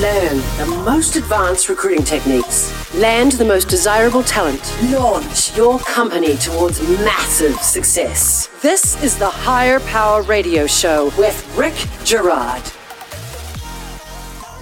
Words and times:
Learn 0.00 0.36
the 0.58 0.82
most 0.84 1.16
advanced 1.16 1.68
recruiting 1.68 2.04
techniques. 2.04 2.94
Land 2.94 3.32
the 3.32 3.44
most 3.44 3.68
desirable 3.68 4.22
talent. 4.22 4.62
Launch 4.92 5.56
your 5.56 5.80
company 5.80 6.36
towards 6.36 6.80
massive 7.00 7.56
success. 7.56 8.48
This 8.62 9.02
is 9.02 9.18
the 9.18 9.28
Hire 9.28 9.80
Power 9.80 10.22
Radio 10.22 10.68
Show 10.68 11.06
with 11.18 11.52
Rick 11.58 11.74
Girard. 12.04 12.62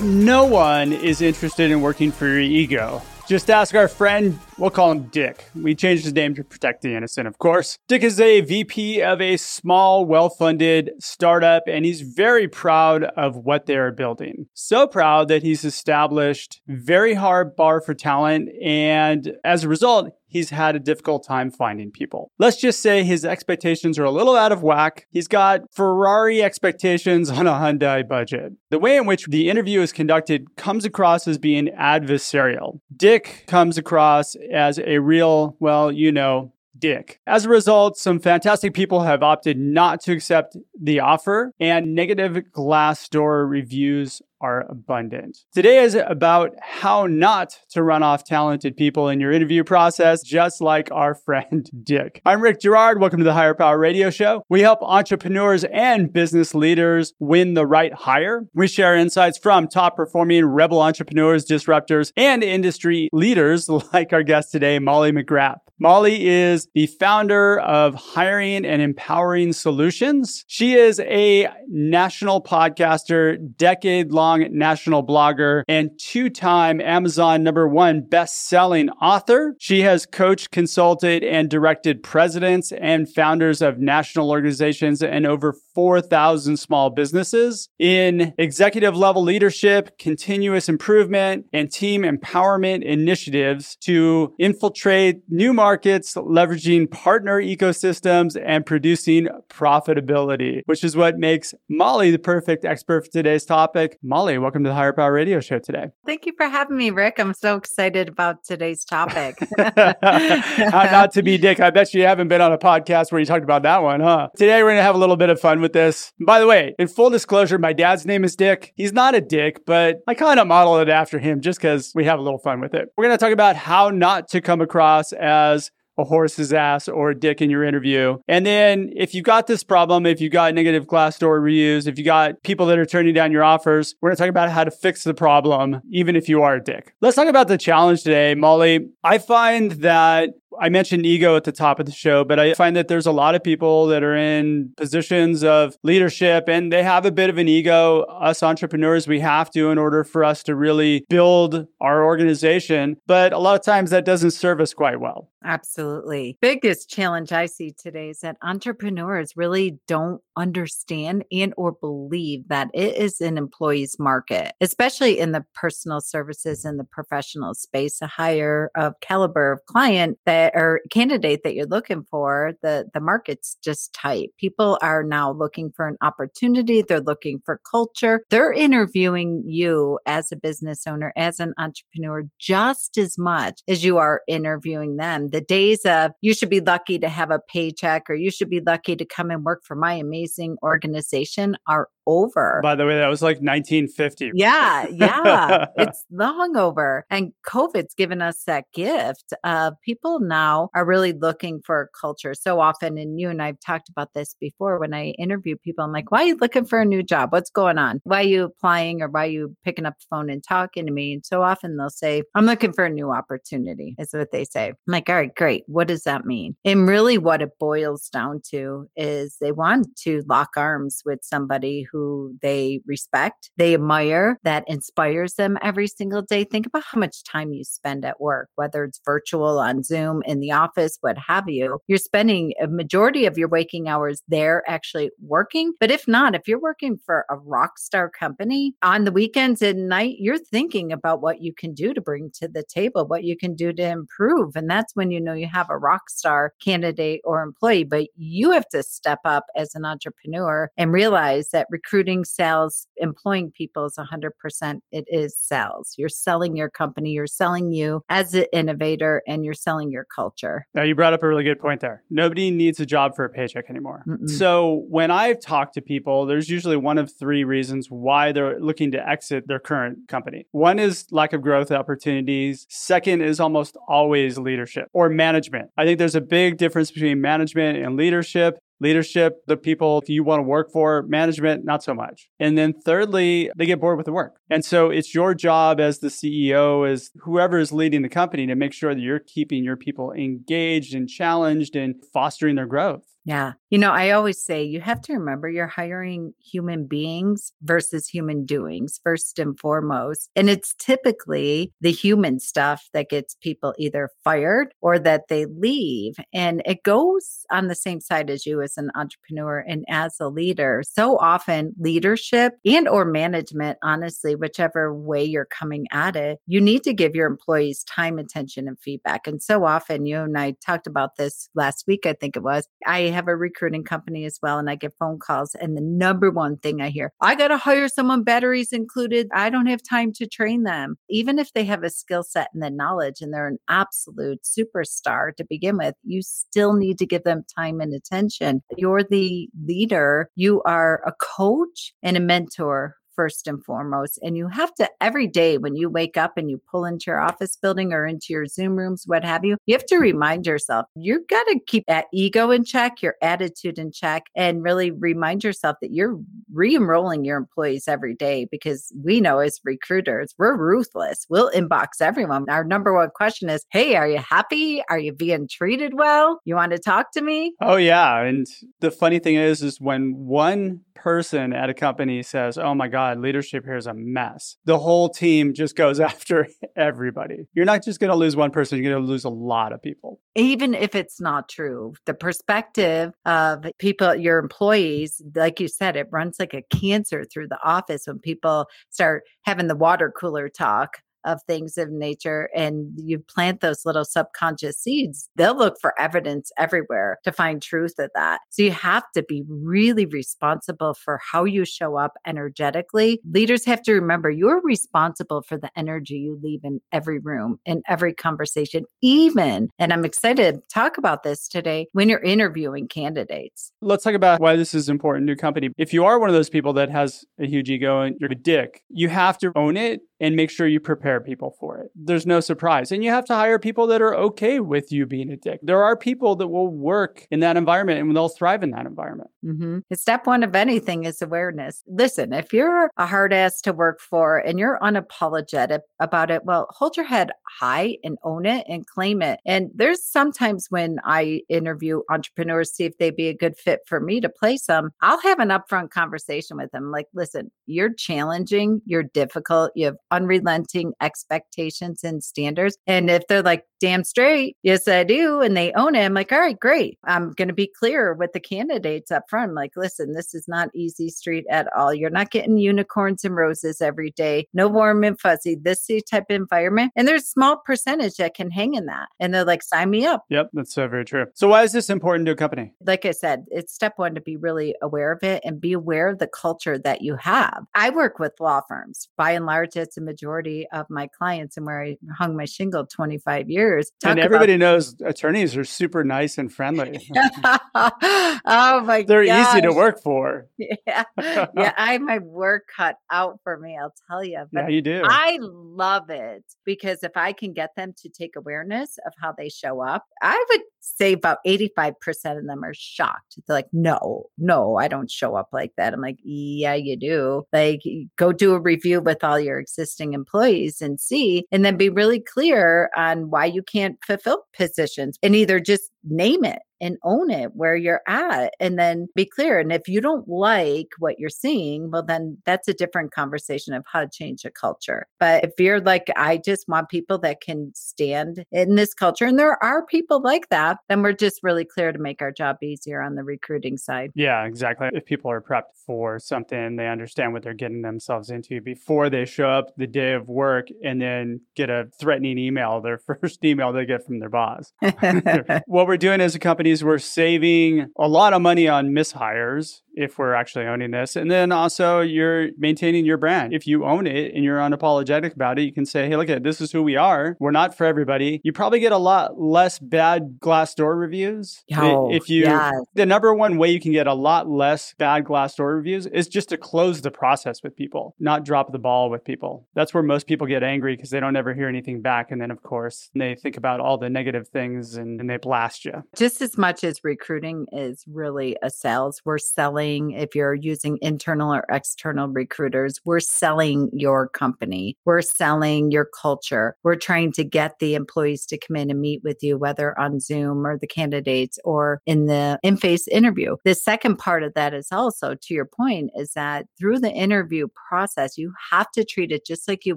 No 0.01 0.47
one 0.47 0.95
is 0.95 1.21
interested 1.21 1.71
in 1.71 1.83
working 1.83 2.13
for 2.13 2.27
your 2.27 2.41
ego. 2.41 3.03
Just 3.29 3.51
ask 3.51 3.75
our 3.75 3.89
friend, 3.89 4.39
we'll 4.59 4.71
call 4.71 4.93
him 4.93 5.05
Dick. 5.05 5.45
We 5.55 5.75
changed 5.75 6.05
his 6.05 6.13
name 6.13 6.35
to 6.35 6.45
protect 6.45 6.83
the 6.83 6.95
innocent, 6.95 7.27
of 7.29 7.39
course. 7.39 7.79
Dick 7.89 8.03
is 8.03 8.21
a 8.21 8.41
VP 8.41 9.03
of 9.03 9.21
a 9.21 9.37
small, 9.37 10.05
well 10.05 10.29
funded 10.29 10.93
startup, 10.99 11.65
and 11.67 11.85
he's 11.85 12.01
very 12.01 12.49
proud 12.49 13.05
of 13.05 13.37
what 13.37 13.67
they 13.67 13.77
are 13.77 13.93
building. 13.93 14.47
So 14.55 14.87
proud 14.87 15.29
that 15.29 15.43
he's 15.43 15.65
established 15.65 16.61
very 16.67 17.15
hard 17.15 17.57
bar 17.57 17.81
for 17.81 17.95
talent, 17.95 18.51
and 18.63 19.37
as 19.45 19.65
a 19.65 19.69
result, 19.69 20.13
he's 20.37 20.51
had 20.51 20.77
a 20.77 20.81
difficult 20.81 21.25
time 21.25 21.51
finding 21.51 21.91
people. 21.91 22.31
Let's 22.39 22.61
just 22.61 22.81
say 22.81 23.03
his 23.03 23.25
expectations 23.25 23.99
are 23.99 24.05
a 24.05 24.11
little 24.11 24.37
out 24.37 24.53
of 24.53 24.63
whack. 24.63 25.07
He's 25.11 25.29
got 25.29 25.73
Ferrari 25.73 26.43
expectations 26.43 27.31
on 27.31 27.47
a 27.47 27.53
Hyundai 27.53 28.07
budget. 28.07 28.53
The 28.71 28.79
way 28.79 28.97
in 28.97 29.07
which 29.07 29.27
the 29.27 29.49
interview 29.49 29.81
is 29.81 29.93
conducted 29.93 30.57
comes 30.57 30.85
across 30.85 31.27
as 31.27 31.39
being 31.39 31.69
adversarial. 31.69 32.81
Dick 32.95 33.45
comes 33.47 33.79
across 33.79 34.37
as 34.51 34.79
a 34.79 34.99
real, 34.99 35.57
well, 35.61 35.91
you 35.91 36.13
know, 36.13 36.53
dick. 36.79 37.21
As 37.27 37.45
a 37.45 37.49
result, 37.49 37.97
some 37.97 38.19
fantastic 38.19 38.75
people 38.75 39.03
have 39.03 39.23
opted 39.23 39.59
not 39.59 40.01
to 40.03 40.13
accept 40.13 40.57
the 40.81 41.01
offer, 41.01 41.53
and 41.59 41.95
negative 41.95 42.35
Glassdoor 42.53 43.49
reviews 43.49 44.23
are 44.41 44.67
abundant. 44.69 45.39
Today 45.55 45.79
is 45.79 45.95
about 45.95 46.51
how 46.61 47.07
not 47.07 47.59
to 47.71 47.83
run 47.83 48.03
off 48.03 48.25
talented 48.25 48.77
people 48.77 49.09
in 49.09 49.21
your 49.21 49.33
interview 49.33 49.65
process, 49.65 50.23
just 50.23 50.61
like 50.61 50.91
our 50.93 51.15
friend 51.27 51.69
Dick. 51.83 52.21
I'm 52.25 52.41
Rick 52.41 52.61
Girard. 52.61 53.01
Welcome 53.01 53.19
to 53.19 53.25
the 53.25 53.33
Hire 53.33 53.55
Power 53.55 53.79
Radio 53.79 54.11
Show. 54.11 54.45
We 54.49 54.61
help 54.61 54.81
entrepreneurs 54.83 55.65
and 55.65 56.13
business 56.13 56.55
leaders 56.55 57.15
win 57.19 57.55
the 57.55 57.67
right 57.67 57.93
hire. 57.93 58.47
We 58.55 58.69
share 58.69 58.97
insights 58.97 59.39
from 59.39 59.69
top 59.69 59.97
performing 59.97 60.45
rebel 60.45 60.81
entrepreneurs, 60.81 61.47
disruptors, 61.47 62.13
and 62.17 62.43
industry 62.43 63.09
leaders 63.13 63.69
like 63.93 64.13
our 64.13 64.23
guest 64.23 64.53
today, 64.53 64.79
Molly 64.79 65.13
McGrath. 65.13 65.59
Molly 65.79 66.27
is 66.27 66.69
the 66.75 66.87
founder 66.87 67.59
of 67.61 67.95
Hiring 67.95 68.65
and 68.65 68.81
Empowering 68.81 69.53
Solutions. 69.53 70.43
She 70.47 70.73
is 70.73 71.01
a 71.01 71.51
national 71.69 72.43
podcaster, 72.43 73.37
decade 73.59 74.11
long 74.11 74.26
national 74.35 75.07
blogger, 75.07 75.63
and 75.69 75.91
two 75.99 76.29
time 76.31 76.81
Amazon 76.81 77.43
number 77.43 77.69
one 77.69 78.01
best 78.01 78.49
selling 78.49 78.91
author. 78.91 79.55
She 79.59 79.83
has 79.83 80.07
coached, 80.07 80.51
consulted, 80.51 81.23
and 81.23 81.49
directed 81.49 82.03
presidents 82.03 82.73
and 82.73 83.13
founders 83.13 83.63
of 83.63 83.79
national 83.79 84.31
organizations 84.31 85.03
and 85.03 85.27
over 85.27 85.55
4,000 85.75 86.57
small 86.57 86.91
businesses 86.91 87.69
in 87.79 88.33
executive 88.39 88.97
level 88.97 89.23
leadership, 89.23 89.99
continuous 89.99 90.69
improvement, 90.69 91.47
and 91.53 91.71
team 91.71 92.03
empowerment 92.03 92.83
initiatives 92.83 93.77
to 93.83 94.35
infiltrate 94.39 95.23
new 95.29 95.53
markets 95.53 96.15
leveraging 96.15 96.91
partner 96.91 97.41
ecosystems, 97.41 98.41
and 98.45 98.65
producing 98.67 99.29
profitability, 99.49 100.63
which 100.67 100.83
is 100.85 100.97
what 100.97 101.19
makes 101.19 101.55
Molly 101.69 102.11
the 102.11 102.19
perfect 102.19 102.65
expert 102.65 103.05
for 103.05 103.11
today's 103.11 103.45
topic. 103.45 103.99
Welcome 104.17 104.65
to 104.65 104.71
the 104.71 104.75
Hire 104.75 104.95
Power 104.95 105.13
Radio 105.13 105.41
Show 105.41 105.59
today. 105.59 105.89
Thank 106.07 106.25
you 106.25 106.33
for 106.39 106.49
having 106.49 106.79
me, 106.79 106.89
Rick. 106.89 107.19
I'm 107.19 107.35
so 107.35 107.57
excited 107.57 108.09
about 108.09 108.45
today's 108.45 108.83
topic. 108.83 109.37
How 109.59 109.65
uh, 110.03 110.89
not 110.91 111.13
to 111.13 111.23
be 111.23 111.37
Dick, 111.47 111.61
I 111.61 111.69
bet 111.69 111.93
you 111.93 112.03
haven't 112.05 112.29
been 112.29 112.41
on 112.41 112.51
a 112.51 112.57
podcast 112.57 113.13
where 113.13 113.19
you 113.19 113.27
talked 113.27 113.45
about 113.45 113.63
that 113.65 113.83
one, 113.83 114.01
huh? 114.01 114.31
Today 114.35 114.63
we're 114.63 114.71
going 114.71 114.79
to 114.79 114.83
have 114.83 114.95
a 114.95 114.99
little 114.99 115.19
bit 115.19 115.29
of 115.29 115.39
fun 115.39 115.61
with 115.61 115.75
this. 115.75 116.15
By 116.19 116.41
the 116.41 116.47
way, 116.47 116.75
in 116.79 116.89
full 116.89 117.11
disclosure, 117.11 117.59
my 117.59 117.75
dad's 117.75 118.07
name 118.07 118.25
is 118.25 118.37
Dick. 118.37 118.73
He's 118.75 118.95
not 118.95 119.15
a 119.15 119.21
dick, 119.21 119.67
but 119.67 119.99
I 120.09 120.15
kind 120.15 120.41
of 120.41 120.47
model 120.47 120.79
it 120.79 120.89
after 120.89 121.19
him 121.19 121.43
just 121.43 121.59
because 121.59 121.93
we 121.95 122.07
have 122.07 122.19
a 122.19 122.23
little 122.23 122.39
fun 122.39 122.63
with 122.63 122.73
it. 122.73 122.89
We're 122.97 123.05
going 123.05 123.19
to 123.19 123.23
talk 123.23 123.35
about 123.35 123.55
how 123.55 123.91
not 123.91 124.29
to 124.29 124.41
come 124.41 124.63
across 124.63 125.13
as 125.13 125.71
a 125.99 126.05
horse's 126.05 126.53
ass 126.53 126.89
or 126.89 127.11
a 127.11 127.19
dick 127.19 127.41
in 127.41 127.51
your 127.51 127.65
interview. 127.65 128.19
And 128.29 128.45
then 128.45 128.91
if 128.95 129.15
you've 129.15 129.25
got 129.25 129.47
this 129.47 129.63
problem, 129.63 130.07
if 130.07 130.21
you've 130.21 130.33
got 130.33 130.55
negative 130.55 130.87
Glassdoor 130.87 131.43
reviews, 131.43 131.87
if 131.87 131.99
you 131.99 132.05
got 132.05 132.43
people 132.43 132.67
that 132.67 132.79
are 132.79 132.87
turning 132.87 133.15
down 133.15 133.33
your 133.33 133.45
offers, 133.45 133.95
we're 134.01 134.11
going 134.11 134.17
to 134.17 134.23
talk 134.23 134.31
about 134.31 134.51
how 134.51 134.65
to 134.65 134.71
fix 134.71 135.05
the 135.05 135.15
problem, 135.15 135.81
even 135.91 136.17
if 136.17 136.29
you 136.29 136.43
are 136.43 136.57
a 136.57 136.63
dick. 136.63 136.95
Let's 137.01 137.17
talk 137.17 137.29
about 137.29 137.49
the 137.49 137.59
challenge 137.59 138.03
today, 138.03 138.35
Molly. 138.35 138.89
I 139.03 139.19
find 139.19 139.73
that 139.73 140.31
I 140.61 140.69
mentioned 140.69 141.07
ego 141.07 141.37
at 141.37 141.45
the 141.45 141.53
top 141.53 141.79
of 141.81 141.87
the 141.87 141.93
show, 141.93 142.25
but 142.25 142.39
I 142.39 142.55
find 142.55 142.77
that 142.77 142.89
there's 142.89 143.07
a 143.07 143.13
lot 143.13 143.35
of 143.35 143.43
people 143.43 143.87
that 143.87 144.03
are 144.03 144.17
in 144.17 144.73
positions 144.77 145.45
of 145.45 145.77
leadership 145.83 146.45
and 146.49 146.73
they 146.73 146.83
have 146.83 147.07
a 147.07 147.11
bit 147.11 147.31
of 147.31 147.39
an 147.39 147.49
ego. 147.49 148.03
Us 148.03 148.43
entrepreneurs, 148.43 149.07
we 149.07 149.21
have 149.21 149.51
to 149.53 149.71
in 149.71 149.79
order 149.79 150.05
for 150.05 150.25
us 150.25 150.43
to 150.45 150.55
really 150.55 151.05
build 151.09 151.67
our 151.81 152.05
organization. 152.05 152.97
But 153.07 153.33
a 153.33 153.39
lot 153.39 153.59
of 153.59 153.65
times 153.65 153.91
that 153.91 154.05
doesn't 154.05 154.33
serve 154.33 154.61
us 154.61 154.75
quite 154.75 155.01
well. 155.01 155.31
Absolutely. 155.45 156.37
Biggest 156.41 156.91
challenge 156.91 157.31
I 157.31 157.47
see 157.47 157.71
today 157.71 158.11
is 158.11 158.21
that 158.21 158.37
entrepreneurs 158.43 159.37
really 159.37 159.79
don't 159.87 160.21
understand 160.37 161.25
and 161.31 161.55
or 161.57 161.71
believe 161.71 162.49
that 162.49 162.69
it 162.75 162.97
is 162.97 163.21
an 163.21 163.39
employee's 163.39 163.97
market, 163.99 164.55
especially 164.61 165.21
in 165.21 165.31
the 165.31 165.45
personal 165.55 166.01
services 166.01 166.65
and 166.65 166.81
the 166.81 166.85
professional 166.85 167.55
space, 167.55 168.03
a 168.03 168.09
higher 168.09 168.71
of 168.75 168.95
caliber 169.01 169.53
of 169.53 169.65
client 169.67 170.19
that 170.27 170.46
or 170.55 170.81
candidate 170.91 171.43
that 171.45 171.55
you're 171.55 171.67
looking 171.67 172.05
for, 172.11 172.53
the 172.63 172.89
the 172.93 173.01
market's 173.01 173.57
just 173.63 173.93
tight. 173.93 174.31
People 174.39 174.79
are 174.83 175.03
now 175.03 175.33
looking 175.33 175.73
for 175.75 175.87
an 175.89 175.97
opportunity, 176.03 176.83
they're 176.83 177.01
looking 177.01 177.41
for 177.45 177.61
culture. 177.71 178.23
They're 178.31 178.53
interviewing 178.53 179.43
you 179.47 179.99
as 180.07 180.33
a 180.33 180.37
business 180.37 180.87
owner, 180.87 181.13
as 181.17 181.41
an 181.41 181.55
entrepreneur 181.59 182.25
just 182.39 182.99
as 182.99 183.19
much 183.19 183.61
as 183.69 183.85
you 183.85 183.99
are 183.99 184.23
interviewing 184.29 184.97
them. 184.97 185.29
The 185.29 185.41
days 185.41 185.85
of 185.85 186.13
you 186.21 186.35
should 186.35 186.51
be 186.51 186.61
lucky 186.61 186.99
to 186.99 187.09
have 187.09 187.31
a 187.31 187.41
paycheck 187.49 188.09
or 188.09 188.15
you 188.15 188.31
should 188.31 188.51
be 188.51 188.61
lucky 188.61 188.97
to 188.97 189.05
come 189.05 189.31
and 189.31 189.45
work 189.45 189.63
for 189.65 189.75
my 189.75 189.95
amazing 189.95 190.57
organization 190.63 191.57
are 191.67 191.89
over. 192.07 192.61
By 192.63 192.75
the 192.75 192.87
way, 192.87 192.97
that 192.97 193.09
was 193.09 193.23
like 193.23 193.37
1950. 193.37 194.33
Yeah, 194.35 194.87
yeah. 194.89 195.67
it's 195.77 196.05
long 196.11 196.57
over. 196.57 197.05
And 197.11 197.33
COVID's 197.47 197.95
given 197.95 198.23
us 198.23 198.45
that 198.45 198.65
gift 198.73 199.33
of 199.45 199.75
people 199.85 200.21
now 200.21 200.71
are 200.75 200.85
really 200.85 201.13
looking 201.13 201.61
for 201.65 201.91
culture 201.99 202.35
so 202.35 202.61
often. 202.61 202.99
And 202.99 203.21
you 203.21 203.31
and 203.31 203.43
I've 203.43 203.61
talked 203.61 203.89
about 203.89 204.15
this 204.15 204.37
before 204.41 204.79
when 204.79 204.95
I 204.95 205.11
interview 205.19 205.57
people. 205.57 205.85
I'm 205.85 205.93
like, 205.93 206.11
why 206.11 206.23
are 206.23 206.27
you 206.27 206.37
looking 206.41 206.65
for 206.65 206.81
a 206.81 206.85
new 206.85 207.03
job? 207.03 207.33
What's 207.33 207.51
going 207.51 207.79
on? 207.79 208.01
Why 208.05 208.21
are 208.21 208.27
you 208.27 208.45
applying 208.45 209.03
or 209.03 209.09
why 209.09 209.25
are 209.27 209.31
you 209.31 209.57
picking 209.65 209.87
up 209.87 209.95
the 209.99 210.07
phone 210.11 210.31
and 210.31 210.43
talking 210.43 210.87
to 210.87 210.93
me? 210.93 211.15
And 211.15 211.27
so 211.27 211.43
often 211.43 211.77
they'll 211.77 211.91
say, 211.91 212.23
I'm 212.35 212.47
looking 212.47 212.73
for 212.73 212.85
a 212.85 212.91
new 212.91 213.11
opportunity, 213.11 213.97
is 213.99 214.13
what 214.13 214.33
they 214.33 214.45
say. 214.45 214.69
I'm 214.69 214.77
like, 214.87 215.09
all 215.09 215.17
right, 215.17 215.35
great. 215.35 215.65
What 215.67 215.89
does 215.89 216.03
that 216.05 216.25
mean? 216.25 216.57
And 216.65 216.89
really, 216.89 217.19
what 217.19 217.43
it 217.43 217.59
boils 217.59 218.09
down 218.09 218.41
to 218.51 218.89
is 218.97 219.37
they 219.41 219.53
want 219.53 219.97
to 219.99 220.23
lock 220.29 220.51
arms 220.57 221.03
with 221.05 221.21
somebody 221.23 221.87
who 221.91 221.96
who 221.97 222.37
they 222.43 222.81
respect, 222.87 223.51
they 223.57 223.75
admire, 223.75 224.39
that 224.45 224.65
inspires 224.67 225.35
them 225.35 225.57
every 225.63 225.87
single 225.87 226.23
day. 226.23 226.45
Think 226.45 226.67
about 226.67 226.85
how 226.91 226.99
much 226.99 227.25
time 227.25 227.53
you 227.53 227.65
spend 227.65 228.05
at 228.05 228.21
work, 228.21 228.49
whether 228.57 228.85
it's 228.85 229.01
virtual, 229.05 229.59
on 229.59 229.83
Zoom, 229.83 230.23
in 230.27 230.41
the 230.41 230.53
office, 230.53 230.99
what 231.01 231.17
have 231.19 231.49
you. 231.49 231.79
You're 231.87 231.99
spending 231.99 232.53
a 232.61 232.67
majority 232.67 233.27
of 233.27 233.39
your 233.39 233.49
waking 233.49 233.89
hours 233.89 234.23
there 234.29 234.63
actually 234.69 235.11
working. 235.23 235.73
But 235.81 235.91
if 235.91 236.07
not, 236.07 236.35
if 236.35 236.47
you're 236.47 236.61
working 236.61 236.99
for 237.05 237.25
a 237.31 237.37
rock 237.37 237.79
star 237.79 238.11
company 238.11 238.75
on 238.83 239.05
the 239.05 239.13
weekends 239.13 239.63
and 239.63 239.89
night, 239.89 240.17
you're 240.19 240.39
thinking 240.39 240.93
about 240.93 241.23
what 241.23 241.41
you 241.41 241.55
can 241.55 241.73
do 241.73 241.95
to 241.95 242.01
bring 242.01 242.31
to 242.35 242.49
the 242.49 242.65
table, 242.69 243.07
what 243.07 243.25
you 243.25 243.37
can 243.37 243.55
do 243.55 243.73
to 243.73 243.83
improve. 243.83 244.57
And 244.57 244.69
that's 244.69 244.95
when 244.95 245.11
you 245.11 245.21
know 245.21 245.35
you 245.35 245.49
have 245.49 245.71
a 245.71 245.79
rock 245.79 246.11
star 246.11 246.53
candidate 246.63 247.21
or 247.25 247.43
employee. 247.43 247.85
But 247.85 248.09
you 248.17 248.51
have 248.51 248.69
to 248.71 248.83
step 248.83 249.21
up 249.25 249.47
as 249.57 249.75
an 249.75 249.85
entrepreneur 249.85 250.71
and 250.77 250.93
realize 250.93 251.51
that 251.51 251.69
recruiting 251.87 252.25
sales, 252.25 252.87
employing 252.97 253.53
people 253.53 253.85
is 253.85 253.97
100%. 253.97 254.81
It 254.91 255.05
is 255.09 255.39
sales. 255.39 255.95
You're 255.97 256.09
selling 256.09 256.57
your 256.57 256.69
company, 256.69 257.11
you're 257.11 257.27
selling 257.27 257.73
you 257.73 258.03
as 258.09 258.35
an 258.35 258.47
innovator, 258.53 259.23
and 259.27 259.45
you're 259.45 259.55
selling 259.55 259.91
your 259.91 260.05
culture. 260.05 260.67
Now, 260.75 260.83
you 260.83 260.95
brought 260.95 261.13
up 261.13 261.23
a 261.23 261.29
really 261.29 261.45
good 261.45 261.61
point 261.61 261.81
there. 261.81 262.03
Nobody 262.11 262.51
needs 262.51 262.81
a 262.81 262.87
job 262.87 263.15
for 263.15 263.25
a 263.25 263.29
paycheck 263.29 263.71
anymore. 263.71 264.03
Mm-mm. 264.09 264.29
So, 264.29 264.85
when 264.89 265.11
I've 265.11 265.41
talked 265.41 265.75
to 265.75 265.81
people, 265.81 266.27
there's 266.27 266.49
usually 266.49 266.77
one 266.77 266.99
of 266.99 267.11
three 267.13 267.45
reasons 267.45 267.89
why 267.89 268.33
they're 268.33 268.59
looking 268.59 268.91
to 268.93 269.09
exit 269.09 269.47
their 269.47 269.61
current 269.61 270.09
company. 270.09 270.47
One 270.53 270.79
is 270.79 271.07
lack 271.11 271.33
of 271.33 271.43
growth 271.43 271.71
opportunities. 271.71 272.67
Second 272.69 273.23
is 273.23 273.39
almost 273.41 273.77
always 273.89 274.39
leadership 274.39 274.89
or 274.93 275.09
management. 275.09 275.71
I 275.77 275.85
think 275.85 275.99
there's 275.99 276.15
a 276.15 276.21
big 276.21 276.59
difference 276.59 276.91
between 276.91 277.21
management 277.21 277.79
and 277.79 277.97
leadership. 277.97 278.59
Leadership, 278.81 279.45
the 279.47 279.57
people 279.57 280.03
you 280.07 280.23
want 280.23 280.41
to 280.41 280.45
work 280.45 280.71
for, 280.71 281.03
management, 281.09 281.65
not 281.65 281.83
so 281.83 281.95
much. 281.95 282.29
And 282.39 282.59
then 282.59 282.75
thirdly, 282.75 283.51
they 283.57 283.67
get 283.67 283.81
bored 283.81 283.97
with 283.97 284.07
the 284.07 284.13
work. 284.13 284.37
And 284.51 284.65
so 284.65 284.91
it's 284.91 285.15
your 285.15 285.35
job 285.35 285.81
as 285.81 286.01
the 286.01 286.09
CEO, 286.09 286.91
as 286.91 287.11
whoever 287.23 287.59
is 287.59 287.73
leading 287.73 288.03
the 288.03 288.09
company 288.09 288.47
to 288.47 288.55
make 288.55 288.73
sure 288.73 288.95
that 288.95 289.01
you're 289.01 289.19
keeping 289.19 289.65
your 289.65 289.77
people 289.77 290.13
engaged 290.13 290.95
and 290.95 291.09
challenged 291.09 291.75
and 291.75 291.97
fostering 292.13 292.57
their 292.57 292.67
growth. 292.67 293.05
Yeah. 293.27 293.55
You 293.71 293.79
know, 293.79 293.91
I 293.91 294.11
always 294.13 294.41
say 294.41 294.63
you 294.63 294.81
have 294.81 295.01
to 295.03 295.13
remember 295.15 295.49
you're 295.49 295.67
hiring 295.67 296.33
human 296.41 296.87
beings 296.87 297.53
versus 297.61 298.07
human 298.07 298.47
doings, 298.47 299.01
first 299.03 299.41
and 299.41 299.59
foremost. 299.59 300.31
And 300.37 300.49
it's 300.49 300.73
typically 300.79 301.73
the 301.81 301.91
human 301.91 302.39
stuff 302.39 302.89
that 302.93 303.11
gets 303.11 303.35
people 303.43 303.75
either 303.81 304.11
fired 304.23 304.69
or 304.81 305.01
that 305.01 305.23
they 305.29 305.47
leave. 305.47 306.15
And 306.33 306.63
it 306.65 306.85
goes 306.85 307.41
on 307.51 307.67
the 307.67 307.75
same 307.75 308.01
side 308.01 308.31
as 308.31 308.47
you 308.47 308.63
as 308.63 308.79
an 308.79 308.91
entrepreneur 308.95 309.59
and 309.59 309.85
as 309.89 310.15
a 310.21 310.29
leader. 310.29 310.85
So 310.89 311.19
often 311.19 311.75
leadership 311.81 312.53
and 312.65 312.87
or 312.87 313.05
management, 313.05 313.79
honestly, 313.83 314.37
whichever 314.37 314.95
way 314.95 315.25
you're 315.25 315.47
coming 315.47 315.87
at 315.91 316.15
it, 316.15 316.39
you 316.47 316.61
need 316.61 316.85
to 316.85 316.95
give 316.95 317.17
your 317.17 317.27
employees 317.27 317.83
time, 317.83 318.21
attention, 318.21 318.69
and 318.69 318.79
feedback. 318.79 319.27
And 319.27 319.43
so 319.43 319.65
often 319.65 320.07
you 320.07 320.21
and 320.21 320.39
I 320.39 320.55
talked 320.65 320.87
about 320.87 321.17
this 321.17 321.49
last 321.57 321.87
week, 321.89 322.07
I 322.07 322.13
think 322.13 322.37
it 322.37 322.45
was. 322.45 322.69
I 322.87 323.16
have 323.17 323.29
a 323.29 323.37
recruiting 323.37 323.83
company 323.83 324.25
as 324.25 324.39
well, 324.43 324.59
and 324.59 324.71
I 324.71 324.77
get 324.77 324.95
phone 324.99 325.19
calls. 325.19 325.55
And 325.55 325.77
the 325.77 325.81
number 325.81 326.31
one 326.31 326.59
thing 326.59 326.81
I 326.81 326.91
hear, 326.91 327.13
I 327.21 327.35
got 327.35 327.49
to 327.49 327.57
hire 327.57 327.89
someone, 327.89 328.23
batteries 328.23 328.73
included. 328.73 329.29
I 329.35 329.51
don't 329.51 329.67
have 329.67 329.81
time 329.83 330.13
to 330.15 330.27
train 330.27 330.63
them. 330.63 330.97
Even 331.09 331.39
if 331.39 331.53
they 331.53 331.65
have 331.65 331.83
a 331.83 331.91
skill 331.91 332.23
set 332.23 332.49
and 332.53 332.63
the 332.63 332.71
knowledge 332.71 333.21
and 333.21 333.33
they're 333.33 333.49
an 333.49 333.59
absolute 333.69 334.43
superstar 334.45 335.35
to 335.37 335.45
begin 335.49 335.79
with, 335.79 335.95
you 336.05 336.23
still 336.23 336.75
need 336.75 336.99
to 336.99 337.07
give 337.07 337.25
them 337.25 337.45
time 337.59 337.81
and 337.81 337.95
attention. 337.95 338.63
You're 338.77 339.03
the 339.03 339.49
leader, 339.65 340.31
you 340.37 340.63
are 340.63 341.03
a 341.07 341.13
coach 341.13 341.95
and 342.03 342.17
a 342.17 342.21
mentor 342.21 342.97
first 343.17 343.49
and 343.49 343.65
foremost. 343.65 344.19
And 344.23 344.37
you 344.37 344.49
have 344.49 344.73
to, 344.75 344.89
every 345.01 345.27
day 345.27 345.59
when 345.59 345.75
you 345.75 345.89
wake 345.89 346.17
up 346.17 346.37
and 346.37 346.51
you 346.51 346.61
pull 346.71 346.85
into 346.85 347.05
your 347.09 347.21
office 347.21 347.57
building 347.57 347.93
or 347.93 348.07
into 348.07 348.27
your 348.31 348.47
Zoom 348.47 348.77
rooms, 348.77 349.05
what 349.07 349.25
have 349.25 349.45
you, 349.45 349.57
you 349.67 349.75
have 349.75 349.87
to 349.87 349.97
remind 349.97 350.47
yourself, 350.47 350.87
you've 350.95 351.27
got 351.27 351.45
to 351.45 351.59
keep 351.67 351.85
that 351.89 352.07
ego 352.13 352.51
in 352.51 352.65
check, 352.65 353.03
your 353.03 353.17
attitude 353.23 353.79
in 353.79 353.91
check, 353.91 354.27
and 354.37 354.63
really 354.63 354.91
remind 354.91 355.43
yourself 355.43 355.77
that 355.81 355.93
you're 355.93 356.19
re 356.53 356.77
enrolling 356.77 357.25
your 357.25 357.39
employees 357.39 357.89
every 357.89 358.15
day 358.15 358.47
because 358.51 358.93
we 359.03 359.21
know 359.21 359.39
as 359.39 359.61
recruiters, 359.65 360.35
we're 360.39 360.57
ruthless. 360.57 361.27
We'll 361.31 361.51
inbox 361.51 362.01
everyone. 362.01 362.49
Our 362.51 362.65
number 362.65 362.93
one 362.95 363.11
question 363.15 363.49
is, 363.49 363.65
Hey, 363.71 363.97
are 363.97 364.09
you 364.09 364.19
happy? 364.19 364.83
Are 364.91 364.99
you 364.99 365.13
being 365.13 365.49
treated 365.49 365.95
well? 365.95 366.41
You 366.45 366.55
want 366.55 366.73
to 366.73 366.79
talk 366.79 367.13
to 367.13 367.23
me? 367.23 367.55
Oh, 367.61 367.77
yeah. 367.77 368.21
And 368.21 368.47
the 368.81 368.91
funny 368.91 369.19
thing 369.19 369.37
is, 369.37 369.63
is 369.63 369.81
when 369.81 370.15
one 370.17 370.81
person 371.07 371.53
at 371.53 371.71
a 371.71 371.75
company 371.75 372.21
says, 372.21 372.59
Oh 372.59 372.75
my 372.75 372.89
God, 372.89 373.21
leadership 373.21 373.65
here 373.65 373.77
is 373.77 373.87
a 373.87 373.95
mess, 373.95 374.57
the 374.65 374.77
whole 374.77 375.09
team 375.09 375.55
just 375.55 375.77
goes 375.77 376.01
after 376.11 376.49
everybody. 376.77 377.47
You're 377.55 377.65
not 377.65 377.85
just 377.85 378.01
going 378.01 378.11
to 378.11 378.17
lose 378.17 378.35
one 378.35 378.51
person, 378.51 378.83
you're 378.83 378.93
going 378.93 379.05
to 379.05 379.09
lose 379.09 379.23
a 379.23 379.29
lot 379.29 379.73
of 379.73 379.81
people. 379.81 380.21
Even 380.35 380.75
if 380.75 380.97
it's 380.97 381.21
not 381.21 381.49
true, 381.49 381.95
the 382.07 382.15
perspective 382.15 383.13
of 383.25 383.67
people, 383.79 384.17
your 384.17 384.41
employees, 384.41 385.23
like 385.37 385.61
you 385.61 385.69
said, 385.69 385.95
it 385.95 386.09
runs 386.11 386.41
like 386.41 386.55
a 386.55 386.63
cancer 386.77 387.25
through 387.25 387.47
the 387.47 387.59
office 387.63 388.09
when 388.09 388.19
people 388.19 388.67
start 388.91 389.23
having 389.43 389.69
the 389.69 389.77
water 389.77 390.13
cooler 390.13 390.49
talk 390.49 390.99
of 391.27 391.43
things 391.43 391.77
of 391.77 391.91
nature 391.91 392.49
and 392.55 392.93
you 392.97 393.19
plant 393.19 393.61
those 393.61 393.85
little 393.85 394.05
subconscious 394.05 394.79
seeds, 394.79 395.29
they'll 395.37 395.57
look 395.57 395.77
for 395.81 395.99
evidence 396.01 396.51
everywhere 396.57 397.19
to 397.25 397.33
find 397.33 397.61
truth 397.61 397.99
of 397.99 398.11
that. 398.15 398.41
So 398.51 398.63
you 398.63 398.71
have 398.71 399.05
to 399.15 399.23
be 399.23 399.45
really 399.49 400.07
responsible 400.07 400.95
for 400.95 401.21
how 401.31 401.45
you 401.45 401.65
show 401.65 401.97
up 401.97 402.15
energetically. 402.27 403.21
Leaders 403.31 403.65
have 403.65 403.83
to 403.83 403.93
remember 403.93 404.31
you're 404.31 404.63
responsible 404.63 405.43
for 405.43 405.59
the 405.59 405.71
energy 405.77 406.15
you 406.15 406.39
leave 406.43 406.61
in 406.65 406.81
every 406.93 407.19
room, 407.19 407.59
in 407.67 407.83
every 407.89 408.15
conversation, 408.15 408.85
even, 409.03 409.69
and 409.79 409.93
I'm 409.93 410.05
excited 410.05 410.55
to 410.55 410.63
talk 410.73 410.97
about 410.99 411.23
this 411.23 411.49
today 411.49 411.89
when 411.93 412.09
you're 412.09 412.21
interviewing 412.21 412.89
candidates. 412.89 413.73
Let's 413.81 414.05
talk 414.05 414.15
about 414.15 414.41
why 414.41 414.57
this 414.57 414.75
is 414.75 414.89
important 414.89 415.27
to 415.29 415.37
company. 415.37 415.71
If 415.77 415.93
you 415.93 416.05
are 416.05 416.19
one 416.19 416.29
of 416.29 416.35
those 416.35 416.51
people 416.51 416.73
that 416.75 416.91
has 416.91 417.25
a 417.41 417.47
huge 417.47 417.69
ego 417.69 418.01
and 418.03 418.17
you're 418.21 418.31
a 418.31 418.37
dick, 418.37 418.83
you 418.89 419.09
have 419.09 419.39
to 419.39 419.53
own 419.57 419.77
it 419.77 420.01
and 420.21 420.37
make 420.37 420.51
sure 420.51 420.67
you 420.67 420.81
prepare 420.81 421.16
people 421.21 421.57
for 421.59 421.79
it. 421.79 421.91
There's 421.95 422.27
no 422.27 422.41
surprise. 422.41 422.93
And 422.93 423.03
you 423.05 423.11
have 423.11 423.25
to 423.27 423.35
hire 423.35 423.59
people 423.59 423.87
that 423.89 424.03
are 424.03 424.15
okay 424.15 424.61
with 424.61 424.93
you 424.93 425.07
being 425.07 425.31
a 425.31 425.37
dick. 425.37 425.61
There 425.63 425.83
are 425.83 425.97
people 425.97 426.37
that 426.37 426.49
will 426.49 426.69
work 426.69 427.27
in 427.31 427.41
that 427.41 427.57
environment 427.57 428.01
and 428.01 428.17
they'll 428.17 428.29
thrive 428.29 428.63
in 428.63 428.71
that 428.71 428.87
environment. 428.87 429.31
Mm-hmm. 429.45 429.79
Step 429.95 430.27
one 430.27 430.43
of 430.43 430.55
anything 430.55 431.05
is 431.05 431.23
awareness. 431.23 431.83
Listen, 431.87 432.33
if 432.33 432.53
you're 432.53 432.91
a 432.97 433.07
hard 433.07 433.33
ass 433.33 433.61
to 433.63 433.73
work 433.73 434.01
for 434.01 434.39
and 434.39 434.59
you're 434.59 434.79
unapologetic 434.83 435.81
about 436.01 436.31
it, 436.31 436.45
well, 436.45 436.67
hold 436.71 436.97
your 436.97 437.07
head 437.07 437.31
high 437.59 437.97
and 438.03 438.19
own 438.25 438.47
it 438.47 438.67
and 438.69 438.87
claim 438.87 439.23
it. 439.23 439.41
And 439.47 439.71
there's 439.75 440.03
sometimes 440.03 440.67
when 440.71 440.99
I 441.05 441.43
interview 441.49 442.03
entrepreneurs, 442.11 442.73
see 442.73 442.85
if 442.85 442.99
they'd 442.99 443.17
be 443.17 443.29
a 443.29 443.35
good 443.35 443.57
fit 443.57 443.81
for 443.87 444.01
me 444.01 444.21
to 444.21 444.29
place 444.29 444.67
them, 444.67 444.91
I'll 445.01 445.21
have 445.21 445.39
an 445.39 445.49
upfront 445.49 445.91
conversation 445.91 446.57
with 446.57 446.71
them. 446.73 446.91
Like, 446.91 447.07
listen, 447.15 447.51
you're 447.67 447.93
challenging, 447.93 448.83
you're 448.85 449.03
difficult, 449.03 449.73
you 449.75 449.87
have 449.87 449.97
unrelenting 450.11 450.93
expectations 451.01 452.05
and 452.05 452.23
standards. 452.23 452.77
And 452.87 453.11
if 453.11 453.27
they're 453.29 453.43
like, 453.43 453.65
damn 453.81 454.05
straight, 454.05 454.57
yes, 454.63 454.89
I 454.89 455.05
do, 455.05 455.41
and 455.41 455.57
they 455.57 455.73
own 455.73 455.95
it, 455.95 456.05
I'm 456.05 456.15
like, 456.15 456.33
all 456.33 456.41
right, 456.41 456.59
great. 456.59 456.99
I'm 457.05 457.33
going 457.33 457.49
to 457.49 457.55
be 457.55 457.71
clear 457.79 458.15
with 458.15 458.33
the 458.33 458.41
candidates 458.41 459.11
up 459.11 459.25
front. 459.29 459.51
I'm 459.51 459.55
like, 459.55 459.73
listen, 459.77 460.13
this 460.13 460.35
is 460.35 460.49
not 460.49 460.71
easy 460.75 461.09
street 461.11 461.45
at 461.51 461.69
all. 461.77 461.93
You're 461.93 462.11
not 462.11 462.31
getting 462.31 462.59
unicorns 462.59 463.25
and 463.25 463.37
roses 463.37 463.81
every 463.81 464.11
day, 464.11 464.49
no 464.53 464.69
warm 464.69 465.05
and 465.05 465.19
fuzzy, 465.19 465.55
this 465.55 465.87
type 466.11 466.25
of 466.31 466.35
environment. 466.35 466.93
And 466.97 467.07
there's 467.07 467.23
a 467.23 467.27
small 467.27 467.59
percentage 467.59 468.17
that 468.17 468.35
can 468.35 468.51
hang 468.51 468.75
in 468.75 468.87
that. 468.87 469.09
And 469.21 469.33
they're 469.33 469.45
like, 469.45 469.63
sign 469.63 469.91
me 469.91 470.05
up. 470.05 470.25
Yep, 470.31 470.51
that's 470.53 470.75
so 470.75 470.89
very 470.89 471.05
true. 471.05 471.27
So, 471.35 471.49
why 471.49 471.63
is 471.63 471.73
this 471.73 471.91
important 471.91 472.27
to 472.27 472.33
a 472.33 472.37
company? 472.37 472.73
Like 472.85 473.05
I 473.05 473.13
said, 473.13 473.45
it's 473.51 473.73
step 473.73 473.95
one 473.97 474.15
to 474.15 474.21
be 474.21 474.37
really 474.37 474.75
aware 474.83 475.13
of 475.13 475.23
it 475.23 475.43
and 475.45 475.61
be 475.61 475.73
aware 475.73 476.09
of 476.09 476.19
the 476.19 476.27
culture 476.27 476.79
that 476.79 477.03
you 477.03 477.17
have. 477.17 477.65
I 477.75 477.91
work 477.91 478.19
with 478.19 478.33
law 478.41 478.63
firms. 478.69 479.09
By 479.17 479.33
and 479.33 479.47
large, 479.47 479.77
it's 479.77 479.97
a 479.97 480.01
majority 480.01 480.67
of 480.73 480.87
my 480.91 481.07
clients 481.07 481.57
and 481.57 481.67
where 481.67 481.83
I 481.83 481.97
hung 482.17 482.37
my 482.37 482.45
shingle 482.45 482.87
25 482.87 483.49
years. 483.51 483.66
Talk 484.03 484.11
and 484.11 484.21
everybody 484.21 484.55
about- 484.55 484.67
knows 484.75 484.97
attorneys 485.05 485.57
are 485.57 485.65
super 485.65 486.05
nice 486.05 486.39
and 486.39 486.53
friendly. 486.53 487.09
oh 487.75 488.81
my 488.85 489.05
They're 489.07 489.25
gosh. 489.27 489.55
easy 489.55 489.63
to 489.63 489.73
work 489.73 490.03
for. 490.03 490.47
Yeah. 490.59 491.05
Yeah. 491.57 491.73
I 491.77 491.93
have 491.93 492.03
my 492.03 492.19
work 492.19 492.65
cut 492.77 492.97
out 493.11 493.41
for 493.43 493.59
me, 493.59 493.77
I'll 493.81 493.95
tell 494.11 494.23
you. 494.25 494.45
But 494.53 494.65
yeah, 494.65 494.69
you 494.69 494.83
do. 494.83 495.03
I 495.05 495.39
love 495.41 496.11
it 496.11 496.45
because 496.65 497.03
if 497.03 497.13
I 497.17 497.33
can 497.33 497.53
get 497.53 497.71
them 497.77 497.93
to 498.03 498.09
take 498.09 498.33
awareness 498.37 498.97
of 499.07 499.13
how 499.21 499.33
they 499.37 499.49
show 499.49 499.83
up, 499.83 500.05
I 500.23 500.43
would 500.51 500.61
say 500.81 501.13
about 501.13 501.39
85% 501.47 501.93
of 502.39 502.47
them 502.47 502.63
are 502.65 502.75
shocked. 502.75 503.37
They're 503.47 503.57
like, 503.57 503.69
no, 503.73 504.25
no, 504.39 504.77
I 504.77 504.89
don't 504.89 505.11
show 505.11 505.35
up 505.35 505.49
like 505.53 505.73
that. 505.77 505.93
I'm 505.95 506.01
like, 506.01 506.19
yeah, 506.23 506.75
you 506.75 506.97
do. 506.97 507.43
Like, 507.53 507.81
go 508.17 508.33
do 508.33 508.53
a 508.55 508.61
review 508.61 509.01
with 509.01 509.25
all 509.25 509.41
your 509.41 509.59
existing 509.59 510.13
employees 510.13 510.81
and 510.81 511.01
see, 511.01 511.45
and 511.51 511.65
then 511.65 511.77
be 511.77 511.89
really 511.89 512.21
clear 512.21 512.91
on 512.97 513.31
why 513.31 513.47
you 513.57 513.63
can't 513.63 513.97
fulfill 514.07 514.43
positions 514.55 515.19
and 515.23 515.35
either 515.35 515.59
just 515.59 515.91
name 516.05 516.45
it 516.45 516.61
and 516.81 516.99
own 517.03 517.31
it 517.31 517.55
where 517.55 517.77
you're 517.77 518.03
at 518.07 518.55
and 518.61 518.79
then 518.79 519.09
be 519.15 519.25
clear. 519.25 519.59
And 519.59 519.73
if 519.73 519.89
you 519.89 520.01
don't 520.01 520.29
like 520.29 520.89
what 520.99 521.19
you're 521.19 521.31
seeing, 521.31 521.91
well, 521.91 522.03
then 522.03 522.39
that's 522.45 522.69
a 522.69 522.75
different 522.75 523.13
conversation 523.13 523.75
of 523.75 523.85
how 523.91 524.01
to 524.01 524.09
change 524.09 524.45
a 524.45 524.51
culture. 524.51 525.07
But 525.19 525.45
if 525.45 525.53
you're 525.59 525.81
like, 525.81 526.11
I 526.17 526.39
just 526.39 526.69
want 526.69 526.89
people 526.89 527.19
that 527.19 527.41
can 527.41 527.73
stand 527.75 528.45
in 528.53 528.75
this 528.75 528.95
culture, 528.95 529.25
and 529.25 529.39
there 529.39 529.63
are 529.63 529.85
people 529.87 530.21
like 530.21 530.49
that, 530.51 530.79
then 530.89 531.03
we're 531.03 531.13
just 531.13 531.43
really 531.43 531.65
clear 531.65 531.93
to 531.93 531.99
make 531.99 532.23
our 532.23 532.33
job 532.33 532.63
easier 532.63 533.01
on 533.01 533.15
the 533.15 533.25
recruiting 533.25 533.79
side. 533.79 534.11
Yeah, 534.15 534.45
exactly. 534.45 534.89
If 534.93 535.05
people 535.05 535.31
are 535.31 535.41
prepped 535.41 535.77
for 535.87 536.19
something, 536.19 536.77
they 536.77 536.89
understand 536.89 537.33
what 537.33 537.43
they're 537.43 537.55
getting 537.55 537.83
themselves 537.83 538.31
into 538.31 538.61
before 538.61 539.11
they 539.11 539.25
show 539.25 539.49
up 539.49 539.75
the 539.77 539.87
day 539.87 540.13
of 540.13 540.29
work 540.29 540.69
and 540.85 541.01
then 541.01 541.41
get 541.55 541.71
a 541.71 541.89
threatening 541.99 542.39
email, 542.39 542.81
their 542.81 542.99
first 543.21 543.45
email 543.45 543.73
they 543.73 543.87
get 543.87 544.05
from 544.05 544.19
their 544.19 544.29
boss. 544.29 544.73
what 545.67 545.87
we're 545.87 545.97
doing 545.97 546.21
as 546.21 546.35
a 546.35 546.39
company 546.39 546.66
is 546.71 546.85
we're 546.85 546.99
saving 546.99 547.87
a 547.99 548.09
lot 548.09 548.33
of 548.33 548.43
money 548.43 548.69
on 548.69 548.91
mishires 548.91 549.81
if 549.97 550.19
we're 550.19 550.35
actually 550.35 550.67
owning 550.67 550.91
this. 550.91 551.17
And 551.17 551.31
then 551.31 551.51
also 551.51 552.01
you're 552.01 552.51
maintaining 552.59 553.07
your 553.07 553.17
brand. 553.17 553.55
If 553.55 553.67
you 553.67 553.85
own 553.85 554.07
it 554.07 554.35
and 554.35 554.45
you're 554.45 554.59
unapologetic 554.59 555.35
about 555.35 555.59
it, 555.59 555.63
you 555.63 555.73
can 555.73 555.87
say, 555.87 556.07
hey, 556.07 556.17
look 556.17 556.29
at 556.29 556.43
this 556.43 556.61
is 556.61 556.71
who 556.71 556.83
we 556.83 556.97
are. 556.97 557.37
We're 557.41 557.51
not 557.51 557.75
for 557.75 557.87
everybody. 557.87 558.41
You 558.45 558.53
probably 558.53 558.79
get 558.79 558.93
a 558.93 558.99
lot 558.99 559.41
less 559.41 559.79
bad 559.79 560.39
Glassdoor 560.39 560.99
reviews. 560.99 561.65
Oh, 561.75 562.13
if 562.13 562.29
you 562.29 562.43
yes. 562.43 562.75
the 562.95 563.07
number 563.07 563.33
one 563.35 563.57
way 563.57 563.71
you 563.71 563.81
can 563.81 563.93
get 563.93 564.07
a 564.07 564.15
lot 564.15 564.49
less 564.49 564.95
bad 564.99 565.25
Glassdoor 565.25 565.75
reviews 565.75 566.07
is 566.07 566.29
just 566.29 566.51
to 566.51 566.59
close 566.59 567.01
the 567.01 567.11
process 567.11 567.63
with 567.63 567.75
people, 567.75 568.15
not 568.21 568.45
drop 568.45 568.73
the 568.73 568.79
ball 568.79 569.09
with 569.09 569.25
people. 569.25 569.67
That's 569.75 569.95
where 569.95 570.03
most 570.03 570.27
people 570.27 570.47
get 570.47 570.63
angry 570.63 570.95
because 570.95 571.11
they 571.11 571.21
don't 571.21 571.37
ever 571.37 571.55
hear 571.55 571.69
anything 571.69 572.03
back. 572.03 572.31
And 572.31 572.41
then 572.41 572.51
of 572.51 572.63
course 572.63 573.11
they 573.15 573.35
think 573.35 573.57
about 573.57 573.81
all 573.81 573.97
the 573.97 574.11
negative 574.11 574.49
things 574.49 574.97
and, 574.97 575.21
and 575.21 575.31
they 575.31 575.39
blast 575.39 575.87
you. 575.87 576.05
Just 576.15 576.43
as 576.43 576.56
much 576.57 576.85
as 576.85 577.05
recruiting 577.05 577.67
is 577.73 578.05
really 578.07 578.57
a 578.63 578.71
sales, 578.71 579.21
we're 579.25 579.39
selling, 579.39 580.13
if 580.13 580.35
you're 580.35 580.55
using 580.55 580.99
internal 581.03 581.53
or 581.53 581.65
external 581.71 582.29
recruiters, 582.29 583.01
we're 583.05 583.21
selling 583.21 583.91
your 583.93 584.29
company, 584.29 584.97
we're 585.05 585.23
selling 585.23 585.91
your 585.91 586.09
culture. 586.21 586.77
We're 586.83 586.97
trying 586.97 587.33
to 587.33 587.45
get 587.45 587.79
the 587.79 587.95
employees 587.95 588.47
to 588.47 588.59
come 588.59 588.77
in 588.77 588.91
and 588.91 589.01
meet 589.01 589.23
with 589.23 589.43
you, 589.43 589.59
whether 589.59 589.99
on 589.99 590.21
Zoom 590.21 590.67
or 590.67 590.79
the 590.79 590.87
candidates 590.87 591.59
or 591.65 592.01
in 592.07 592.27
the 592.27 592.59
in 592.63 592.77
face 592.77 593.07
interview. 593.09 593.57
The 593.65 593.75
second 593.75 594.17
part 594.17 594.43
of 594.43 594.55
that 594.55 594.73
is 594.73 594.89
also, 594.91 595.35
to 595.35 595.55
your 595.55 595.67
point, 595.67 596.11
is 596.17 596.33
that 596.33 596.67
through 596.79 597.01
the 597.01 597.13
interview 597.13 597.69
process, 597.89 598.39
you 598.39 598.53
have 598.71 598.91
to 598.93 599.05
treat 599.05 599.33
it 599.33 599.45
just 599.45 599.69
like 599.69 599.85
you 599.85 599.97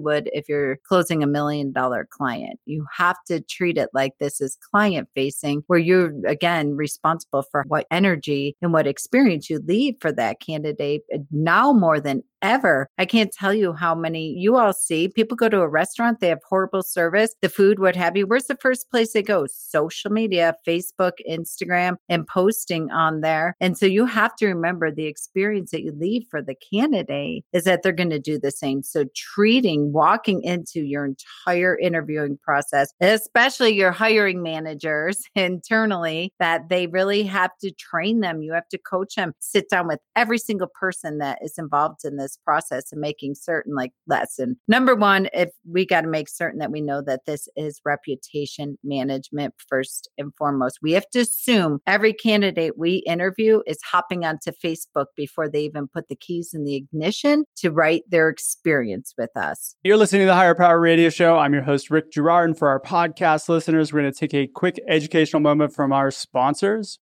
would 0.00 0.28
if 0.32 0.48
you're 0.48 0.76
closing 0.88 1.22
a 1.22 1.26
million 1.26 1.72
dollar 1.72 2.06
client. 2.10 2.58
You 2.66 2.86
have 2.96 3.16
to 3.28 3.40
treat 3.40 3.78
it 3.78 3.88
like 3.94 4.12
this 4.18 4.40
is 4.40 4.58
client 4.70 5.08
facing, 5.14 5.62
where 5.66 5.78
you're 5.78 6.12
again 6.26 6.49
responsible 6.76 7.44
for 7.50 7.64
what 7.68 7.86
energy 7.90 8.56
and 8.62 8.72
what 8.72 8.86
experience 8.86 9.48
you 9.48 9.60
leave 9.66 9.94
for 10.00 10.12
that 10.12 10.40
candidate 10.40 11.02
eh, 11.12 11.18
now 11.30 11.72
more 11.72 12.00
than 12.00 12.22
ever. 12.42 12.88
I 12.98 13.06
can't 13.06 13.32
tell 13.32 13.54
you 13.54 13.72
how 13.72 13.94
many 13.94 14.32
you 14.36 14.56
all 14.56 14.72
see. 14.72 15.08
People 15.08 15.36
go 15.36 15.48
to 15.48 15.60
a 15.60 15.68
restaurant, 15.68 16.20
they 16.20 16.28
have 16.28 16.40
horrible 16.48 16.82
service, 16.82 17.34
the 17.42 17.48
food, 17.48 17.78
what 17.78 17.96
have 17.96 18.16
you. 18.16 18.26
Where's 18.26 18.46
the 18.46 18.56
first 18.56 18.90
place 18.90 19.12
they 19.12 19.22
go? 19.22 19.46
Social 19.50 20.10
media, 20.10 20.54
Facebook, 20.66 21.12
Instagram, 21.28 21.96
and 22.08 22.26
posting 22.26 22.90
on 22.90 23.20
there. 23.20 23.54
And 23.60 23.76
so 23.76 23.86
you 23.86 24.06
have 24.06 24.34
to 24.36 24.46
remember 24.46 24.90
the 24.90 25.06
experience 25.06 25.70
that 25.70 25.82
you 25.82 25.92
leave 25.92 26.24
for 26.30 26.42
the 26.42 26.54
candidate 26.72 27.44
is 27.52 27.64
that 27.64 27.82
they're 27.82 27.92
going 27.92 28.10
to 28.10 28.18
do 28.18 28.38
the 28.38 28.50
same. 28.50 28.82
So 28.82 29.04
treating, 29.14 29.92
walking 29.92 30.42
into 30.42 30.80
your 30.80 31.06
entire 31.06 31.78
interviewing 31.78 32.38
process, 32.42 32.92
especially 33.00 33.74
your 33.74 33.92
hiring 33.92 34.42
managers 34.42 35.22
internally, 35.34 36.32
that 36.38 36.68
they 36.68 36.86
really 36.86 37.22
have 37.24 37.50
to 37.60 37.70
train 37.72 38.20
them. 38.20 38.42
You 38.42 38.52
have 38.52 38.68
to 38.68 38.78
coach 38.78 39.14
them, 39.16 39.32
sit 39.40 39.68
down 39.70 39.88
with 39.88 40.00
every 40.16 40.38
single 40.38 40.68
person 40.78 41.18
that 41.18 41.38
is 41.42 41.54
involved 41.58 42.04
in 42.04 42.16
this 42.16 42.29
this 42.30 42.38
process 42.44 42.92
and 42.92 43.00
making 43.00 43.34
certain 43.34 43.74
like 43.74 43.92
lesson 44.06 44.56
number 44.68 44.94
one 44.94 45.28
if 45.32 45.50
we 45.70 45.84
got 45.84 46.02
to 46.02 46.08
make 46.08 46.28
certain 46.28 46.58
that 46.58 46.70
we 46.70 46.80
know 46.80 47.02
that 47.02 47.20
this 47.26 47.48
is 47.56 47.80
reputation 47.84 48.78
management 48.84 49.54
first 49.68 50.08
and 50.18 50.32
foremost. 50.36 50.78
We 50.82 50.92
have 50.92 51.08
to 51.10 51.20
assume 51.20 51.80
every 51.86 52.12
candidate 52.12 52.78
we 52.78 53.02
interview 53.06 53.60
is 53.66 53.78
hopping 53.82 54.24
onto 54.24 54.52
facebook 54.64 55.06
before 55.16 55.48
they 55.48 55.62
even 55.62 55.88
put 55.88 56.08
the 56.08 56.16
keys 56.16 56.50
in 56.54 56.64
the 56.64 56.76
ignition 56.76 57.44
to 57.56 57.70
write 57.70 58.02
their 58.08 58.28
experience 58.28 59.14
with 59.18 59.30
us. 59.36 59.74
You're 59.82 59.96
listening 59.96 60.22
to 60.22 60.26
the 60.26 60.34
hire 60.34 60.54
power 60.54 60.78
radio 60.78 61.10
show. 61.10 61.38
I'm 61.38 61.52
your 61.52 61.62
host 61.62 61.90
rick 61.90 62.12
girard 62.12 62.50
and 62.50 62.58
for 62.58 62.68
our 62.68 62.80
podcast 62.80 63.48
listeners 63.48 63.92
we're 63.92 64.02
going 64.02 64.12
to 64.12 64.18
take 64.18 64.34
a 64.34 64.46
quick 64.46 64.80
educational 64.88 65.40
moment 65.40 65.74
from 65.74 65.92
our 65.92 66.10
sponsors 66.10 66.98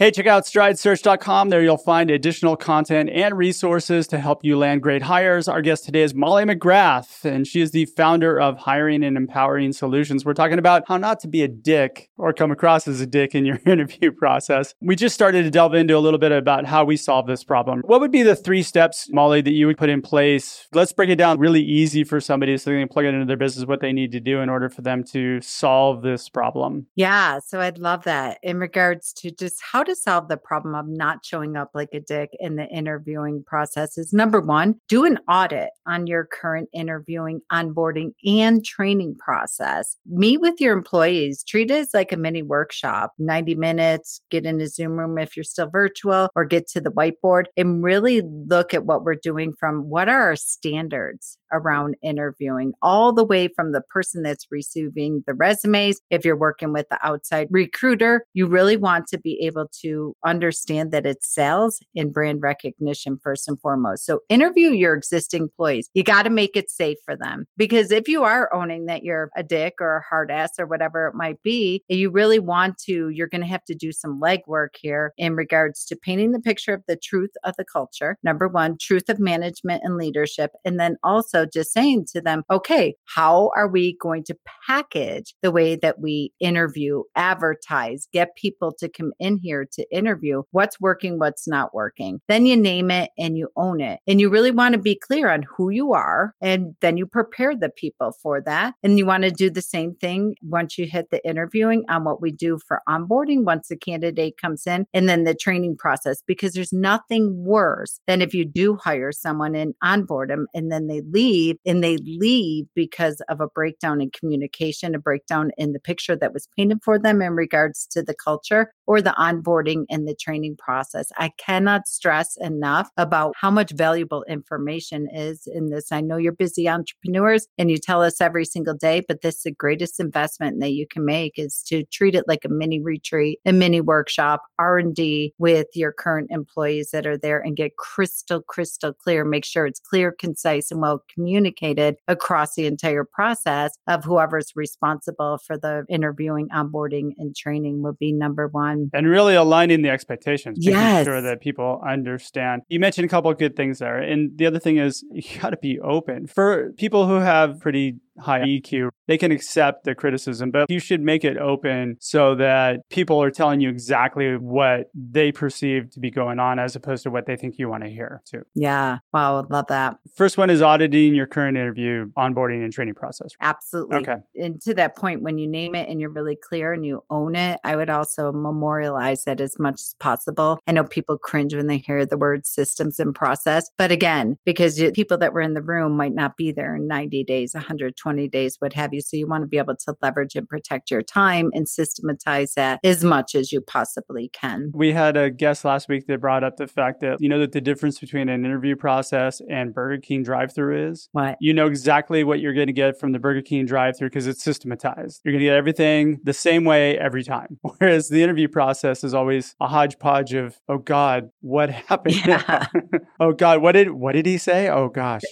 Hey, 0.00 0.10
check 0.10 0.26
out 0.26 0.44
stridesearch.com. 0.44 1.50
There 1.50 1.60
you'll 1.60 1.76
find 1.76 2.10
additional 2.10 2.56
content 2.56 3.10
and 3.10 3.36
resources 3.36 4.06
to 4.06 4.18
help 4.18 4.42
you 4.42 4.56
land 4.56 4.80
great 4.82 5.02
hires. 5.02 5.46
Our 5.46 5.60
guest 5.60 5.84
today 5.84 6.00
is 6.00 6.14
Molly 6.14 6.44
McGrath, 6.44 7.22
and 7.26 7.46
she 7.46 7.60
is 7.60 7.72
the 7.72 7.84
founder 7.84 8.40
of 8.40 8.56
Hiring 8.56 9.04
and 9.04 9.18
Empowering 9.18 9.74
Solutions. 9.74 10.24
We're 10.24 10.32
talking 10.32 10.58
about 10.58 10.84
how 10.88 10.96
not 10.96 11.20
to 11.20 11.28
be 11.28 11.42
a 11.42 11.48
dick 11.48 12.08
or 12.16 12.32
come 12.32 12.50
across 12.50 12.88
as 12.88 13.02
a 13.02 13.06
dick 13.06 13.34
in 13.34 13.44
your 13.44 13.60
interview 13.66 14.10
process. 14.10 14.74
We 14.80 14.96
just 14.96 15.14
started 15.14 15.42
to 15.42 15.50
delve 15.50 15.74
into 15.74 15.94
a 15.94 16.00
little 16.00 16.18
bit 16.18 16.32
about 16.32 16.64
how 16.64 16.82
we 16.82 16.96
solve 16.96 17.26
this 17.26 17.44
problem. 17.44 17.82
What 17.84 18.00
would 18.00 18.10
be 18.10 18.22
the 18.22 18.34
three 18.34 18.62
steps, 18.62 19.10
Molly, 19.12 19.42
that 19.42 19.52
you 19.52 19.66
would 19.66 19.76
put 19.76 19.90
in 19.90 20.00
place? 20.00 20.66
Let's 20.72 20.94
break 20.94 21.10
it 21.10 21.16
down 21.16 21.38
really 21.38 21.62
easy 21.62 22.04
for 22.04 22.22
somebody 22.22 22.56
so 22.56 22.70
they 22.70 22.78
can 22.78 22.88
plug 22.88 23.04
it 23.04 23.12
into 23.12 23.26
their 23.26 23.36
business, 23.36 23.66
what 23.66 23.82
they 23.82 23.92
need 23.92 24.12
to 24.12 24.20
do 24.20 24.40
in 24.40 24.48
order 24.48 24.70
for 24.70 24.80
them 24.80 25.04
to 25.12 25.42
solve 25.42 26.00
this 26.00 26.30
problem. 26.30 26.86
Yeah, 26.94 27.40
so 27.44 27.60
I'd 27.60 27.76
love 27.76 28.04
that 28.04 28.38
in 28.42 28.58
regards 28.58 29.12
to 29.18 29.30
just 29.30 29.60
how 29.60 29.82
to 29.82 29.89
to 29.90 29.96
solve 29.96 30.28
the 30.28 30.36
problem 30.36 30.74
of 30.74 30.86
not 30.86 31.24
showing 31.24 31.56
up 31.56 31.70
like 31.74 31.90
a 31.92 32.00
dick 32.00 32.30
in 32.38 32.56
the 32.56 32.66
interviewing 32.68 33.42
process 33.44 33.98
is 33.98 34.12
number 34.12 34.40
one, 34.40 34.80
do 34.88 35.04
an 35.04 35.18
audit 35.28 35.70
on 35.86 36.06
your 36.06 36.26
current 36.26 36.68
interviewing, 36.72 37.40
onboarding, 37.52 38.12
and 38.24 38.64
training 38.64 39.16
process. 39.16 39.96
Meet 40.06 40.40
with 40.40 40.60
your 40.60 40.76
employees, 40.76 41.42
treat 41.44 41.70
it 41.70 41.74
as 41.74 41.90
like 41.92 42.12
a 42.12 42.16
mini 42.16 42.42
workshop 42.42 43.12
90 43.18 43.56
minutes, 43.56 44.20
get 44.30 44.46
in 44.46 44.60
a 44.60 44.68
Zoom 44.68 44.92
room 44.92 45.18
if 45.18 45.36
you're 45.36 45.44
still 45.44 45.68
virtual, 45.68 46.28
or 46.34 46.44
get 46.44 46.68
to 46.68 46.80
the 46.80 46.90
whiteboard 46.90 47.44
and 47.56 47.82
really 47.82 48.22
look 48.22 48.72
at 48.72 48.86
what 48.86 49.04
we're 49.04 49.14
doing 49.14 49.52
from 49.58 49.88
what 49.90 50.08
are 50.08 50.20
our 50.20 50.36
standards 50.36 51.36
around 51.52 51.96
interviewing, 52.02 52.72
all 52.82 53.12
the 53.12 53.24
way 53.24 53.48
from 53.48 53.72
the 53.72 53.80
person 53.80 54.22
that's 54.22 54.46
receiving 54.50 55.22
the 55.26 55.34
resumes. 55.34 56.00
If 56.10 56.24
you're 56.24 56.36
working 56.36 56.72
with 56.72 56.88
the 56.90 56.98
outside 57.06 57.48
recruiter, 57.50 58.24
you 58.34 58.46
really 58.46 58.76
want 58.76 59.06
to 59.08 59.18
be 59.18 59.40
able 59.44 59.68
to 59.82 60.14
understand 60.24 60.92
that 60.92 61.06
it's 61.06 61.32
sales 61.32 61.80
and 61.94 62.12
brand 62.12 62.42
recognition 62.42 63.18
first 63.22 63.48
and 63.48 63.60
foremost. 63.60 64.04
So 64.04 64.20
interview 64.28 64.70
your 64.70 64.94
existing 64.94 65.42
employees. 65.42 65.88
You 65.94 66.02
got 66.02 66.22
to 66.22 66.30
make 66.30 66.56
it 66.56 66.70
safe 66.70 66.98
for 67.04 67.16
them 67.16 67.46
because 67.56 67.90
if 67.90 68.08
you 68.08 68.24
are 68.24 68.52
owning 68.54 68.86
that 68.86 69.02
you're 69.02 69.30
a 69.36 69.42
dick 69.42 69.74
or 69.80 69.96
a 69.96 70.02
hard 70.02 70.30
ass 70.30 70.52
or 70.58 70.66
whatever 70.66 71.08
it 71.08 71.14
might 71.14 71.42
be, 71.42 71.82
you 71.88 72.10
really 72.10 72.38
want 72.38 72.78
to, 72.78 73.08
you're 73.08 73.28
going 73.28 73.40
to 73.40 73.46
have 73.46 73.64
to 73.64 73.74
do 73.74 73.92
some 73.92 74.20
legwork 74.20 74.70
here 74.80 75.12
in 75.18 75.34
regards 75.34 75.84
to 75.86 75.96
painting 75.96 76.32
the 76.32 76.40
picture 76.40 76.74
of 76.74 76.82
the 76.86 76.96
truth 76.96 77.30
of 77.44 77.54
the 77.56 77.64
culture. 77.64 78.16
Number 78.22 78.48
one, 78.48 78.76
truth 78.78 79.08
of 79.08 79.18
management 79.18 79.82
and 79.84 79.96
leadership. 79.96 80.52
And 80.64 80.78
then 80.78 80.96
also 81.02 81.39
just 81.46 81.72
saying 81.72 82.06
to 82.12 82.20
them, 82.20 82.42
okay, 82.50 82.94
how 83.14 83.50
are 83.56 83.68
we 83.68 83.96
going 84.00 84.24
to 84.24 84.36
package 84.66 85.34
the 85.42 85.50
way 85.50 85.76
that 85.76 86.00
we 86.00 86.32
interview, 86.40 87.02
advertise, 87.16 88.08
get 88.12 88.36
people 88.36 88.72
to 88.78 88.88
come 88.88 89.12
in 89.18 89.38
here 89.38 89.66
to 89.72 89.86
interview 89.94 90.42
what's 90.50 90.80
working, 90.80 91.18
what's 91.18 91.48
not 91.48 91.74
working. 91.74 92.20
Then 92.28 92.46
you 92.46 92.56
name 92.56 92.90
it 92.90 93.10
and 93.18 93.36
you 93.36 93.48
own 93.56 93.80
it. 93.80 94.00
And 94.06 94.20
you 94.20 94.30
really 94.30 94.50
want 94.50 94.74
to 94.74 94.80
be 94.80 94.94
clear 94.94 95.30
on 95.30 95.44
who 95.56 95.70
you 95.70 95.92
are. 95.92 96.34
And 96.40 96.74
then 96.80 96.96
you 96.96 97.06
prepare 97.06 97.56
the 97.56 97.70
people 97.70 98.12
for 98.22 98.40
that. 98.42 98.74
And 98.82 98.98
you 98.98 99.06
want 99.06 99.24
to 99.24 99.30
do 99.30 99.50
the 99.50 99.62
same 99.62 99.94
thing 99.94 100.34
once 100.42 100.78
you 100.78 100.86
hit 100.86 101.10
the 101.10 101.26
interviewing 101.26 101.84
on 101.88 102.04
what 102.04 102.20
we 102.20 102.32
do 102.32 102.58
for 102.66 102.82
onboarding 102.88 103.44
once 103.44 103.68
the 103.68 103.76
candidate 103.76 104.38
comes 104.40 104.66
in 104.66 104.86
and 104.94 105.08
then 105.08 105.24
the 105.24 105.34
training 105.34 105.76
process, 105.76 106.22
because 106.26 106.52
there's 106.52 106.72
nothing 106.72 107.44
worse 107.44 108.00
than 108.06 108.22
if 108.22 108.34
you 108.34 108.44
do 108.44 108.76
hire 108.76 109.12
someone 109.12 109.54
and 109.54 109.74
onboard 109.82 110.30
them 110.30 110.46
and 110.54 110.70
then 110.70 110.86
they 110.86 111.00
leave 111.30 111.56
and 111.64 111.82
they 111.82 111.96
leave 111.98 112.66
because 112.74 113.20
of 113.28 113.40
a 113.40 113.48
breakdown 113.48 114.00
in 114.00 114.10
communication, 114.10 114.94
a 114.94 114.98
breakdown 114.98 115.50
in 115.56 115.72
the 115.72 115.80
picture 115.80 116.16
that 116.16 116.32
was 116.32 116.48
painted 116.56 116.78
for 116.82 116.98
them 116.98 117.22
in 117.22 117.32
regards 117.32 117.86
to 117.86 118.02
the 118.02 118.14
culture 118.14 118.72
or 118.90 119.00
the 119.00 119.14
onboarding 119.16 119.84
and 119.88 120.08
the 120.08 120.16
training 120.16 120.56
process. 120.56 121.12
I 121.16 121.30
cannot 121.38 121.86
stress 121.86 122.36
enough 122.40 122.90
about 122.96 123.34
how 123.40 123.48
much 123.48 123.70
valuable 123.70 124.24
information 124.24 125.06
is 125.14 125.46
in 125.46 125.70
this. 125.70 125.92
I 125.92 126.00
know 126.00 126.16
you're 126.16 126.32
busy 126.32 126.68
entrepreneurs 126.68 127.46
and 127.56 127.70
you 127.70 127.76
tell 127.76 128.02
us 128.02 128.20
every 128.20 128.44
single 128.44 128.74
day, 128.74 129.02
but 129.06 129.22
this 129.22 129.36
is 129.36 129.42
the 129.44 129.52
greatest 129.52 130.00
investment 130.00 130.58
that 130.58 130.72
you 130.72 130.88
can 130.88 131.04
make 131.04 131.38
is 131.38 131.62
to 131.68 131.84
treat 131.84 132.16
it 132.16 132.24
like 132.26 132.44
a 132.44 132.48
mini 132.48 132.80
retreat, 132.80 133.38
a 133.46 133.52
mini 133.52 133.80
workshop, 133.80 134.42
R&D 134.58 135.34
with 135.38 135.68
your 135.76 135.92
current 135.92 136.26
employees 136.32 136.90
that 136.90 137.06
are 137.06 137.16
there 137.16 137.38
and 137.38 137.56
get 137.56 137.76
crystal 137.76 138.42
crystal 138.42 138.92
clear, 138.92 139.24
make 139.24 139.44
sure 139.44 139.66
it's 139.66 139.78
clear, 139.78 140.10
concise 140.10 140.72
and 140.72 140.80
well 140.80 141.04
communicated 141.14 141.94
across 142.08 142.56
the 142.56 142.66
entire 142.66 143.04
process 143.04 143.70
of 143.86 144.02
whoever's 144.02 144.50
responsible 144.56 145.38
for 145.38 145.56
the 145.56 145.84
interviewing, 145.88 146.48
onboarding 146.48 147.12
and 147.18 147.36
training 147.36 147.84
would 147.84 147.96
be 148.00 148.12
number 148.12 148.48
1 148.48 148.79
and 148.92 149.06
really 149.06 149.34
aligning 149.34 149.82
the 149.82 149.90
expectations, 149.90 150.58
making 150.58 150.72
yes. 150.72 151.04
sure 151.04 151.20
that 151.20 151.40
people 151.40 151.82
understand. 151.86 152.62
You 152.68 152.80
mentioned 152.80 153.04
a 153.04 153.08
couple 153.08 153.30
of 153.30 153.38
good 153.38 153.56
things 153.56 153.78
there. 153.78 153.98
And 153.98 154.36
the 154.36 154.46
other 154.46 154.58
thing 154.58 154.78
is 154.78 155.04
you 155.12 155.22
got 155.40 155.50
to 155.50 155.56
be 155.56 155.78
open. 155.80 156.26
For 156.26 156.72
people 156.76 157.06
who 157.06 157.14
have 157.14 157.60
pretty 157.60 157.96
high 158.20 158.40
EQ, 158.40 158.90
they 159.06 159.18
can 159.18 159.32
accept 159.32 159.84
the 159.84 159.94
criticism, 159.94 160.50
but 160.50 160.70
you 160.70 160.78
should 160.78 161.00
make 161.00 161.24
it 161.24 161.36
open 161.36 161.96
so 162.00 162.34
that 162.36 162.88
people 162.90 163.22
are 163.22 163.30
telling 163.30 163.60
you 163.60 163.68
exactly 163.68 164.36
what 164.36 164.90
they 164.94 165.32
perceive 165.32 165.90
to 165.90 166.00
be 166.00 166.10
going 166.10 166.38
on 166.38 166.58
as 166.58 166.76
opposed 166.76 167.02
to 167.02 167.10
what 167.10 167.26
they 167.26 167.36
think 167.36 167.58
you 167.58 167.68
want 167.68 167.82
to 167.84 167.90
hear 167.90 168.22
too. 168.24 168.42
Yeah. 168.54 168.98
Wow. 169.12 169.46
Love 169.48 169.66
that. 169.68 169.96
First 170.14 170.38
one 170.38 170.50
is 170.50 170.62
auditing 170.62 171.14
your 171.14 171.26
current 171.26 171.56
interview, 171.56 172.06
onboarding 172.16 172.62
and 172.62 172.72
training 172.72 172.94
process. 172.94 173.30
Absolutely. 173.40 173.96
Okay. 173.96 174.16
And 174.36 174.60
to 174.62 174.74
that 174.74 174.96
point, 174.96 175.22
when 175.22 175.38
you 175.38 175.48
name 175.48 175.74
it 175.74 175.88
and 175.88 176.00
you're 176.00 176.10
really 176.10 176.36
clear 176.36 176.72
and 176.72 176.84
you 176.84 177.02
own 177.10 177.34
it, 177.34 177.58
I 177.64 177.76
would 177.76 177.90
also 177.90 178.32
memorialize 178.32 179.24
it 179.26 179.40
as 179.40 179.58
much 179.58 179.74
as 179.74 179.94
possible. 179.98 180.58
I 180.66 180.72
know 180.72 180.84
people 180.84 181.18
cringe 181.18 181.54
when 181.54 181.66
they 181.66 181.78
hear 181.78 182.06
the 182.06 182.18
word 182.18 182.46
systems 182.46 183.00
and 183.00 183.14
process, 183.14 183.70
but 183.76 183.90
again, 183.90 184.36
because 184.44 184.80
people 184.94 185.18
that 185.18 185.32
were 185.32 185.40
in 185.40 185.54
the 185.54 185.62
room 185.62 185.96
might 185.96 186.14
not 186.14 186.36
be 186.36 186.52
there 186.52 186.76
in 186.76 186.86
90 186.86 187.24
days, 187.24 187.54
120 187.54 188.09
20 188.10 188.28
days, 188.28 188.56
what 188.58 188.72
have 188.72 188.92
you. 188.92 189.00
So 189.00 189.16
you 189.16 189.28
want 189.28 189.44
to 189.44 189.46
be 189.46 189.58
able 189.58 189.76
to 189.76 189.94
leverage 190.02 190.34
and 190.34 190.48
protect 190.48 190.90
your 190.90 191.00
time 191.00 191.50
and 191.54 191.68
systematize 191.68 192.54
that 192.54 192.80
as 192.82 193.04
much 193.04 193.36
as 193.36 193.52
you 193.52 193.60
possibly 193.60 194.30
can. 194.32 194.72
We 194.74 194.92
had 194.92 195.16
a 195.16 195.30
guest 195.30 195.64
last 195.64 195.88
week 195.88 196.08
that 196.08 196.20
brought 196.20 196.42
up 196.42 196.56
the 196.56 196.66
fact 196.66 197.02
that 197.02 197.20
you 197.20 197.28
know 197.28 197.38
that 197.38 197.52
the 197.52 197.60
difference 197.60 198.00
between 198.00 198.28
an 198.28 198.44
interview 198.44 198.74
process 198.74 199.40
and 199.48 199.72
Burger 199.72 200.00
King 200.00 200.24
drive-through 200.24 200.90
is 200.90 201.08
what 201.12 201.36
you 201.40 201.54
know 201.54 201.66
exactly 201.66 202.24
what 202.24 202.40
you're 202.40 202.52
going 202.52 202.66
to 202.66 202.72
get 202.72 202.98
from 202.98 203.12
the 203.12 203.20
Burger 203.20 203.42
King 203.42 203.64
drive-through 203.64 204.08
because 204.08 204.26
it's 204.26 204.42
systematized. 204.42 205.20
You're 205.24 205.32
going 205.32 205.40
to 205.40 205.46
get 205.46 205.54
everything 205.54 206.18
the 206.24 206.32
same 206.32 206.64
way 206.64 206.98
every 206.98 207.22
time. 207.22 207.60
Whereas 207.78 208.08
the 208.08 208.24
interview 208.24 208.48
process 208.48 209.04
is 209.04 209.14
always 209.14 209.54
a 209.60 209.68
hodgepodge 209.68 210.34
of 210.34 210.58
oh 210.68 210.78
God, 210.78 211.30
what 211.42 211.70
happened? 211.88 212.26
Yeah. 212.26 212.66
oh 213.20 213.32
God, 213.32 213.62
what 213.62 213.72
did 213.72 213.92
what 213.92 214.12
did 214.12 214.26
he 214.26 214.36
say? 214.36 214.68
Oh 214.68 214.88
gosh. 214.88 215.22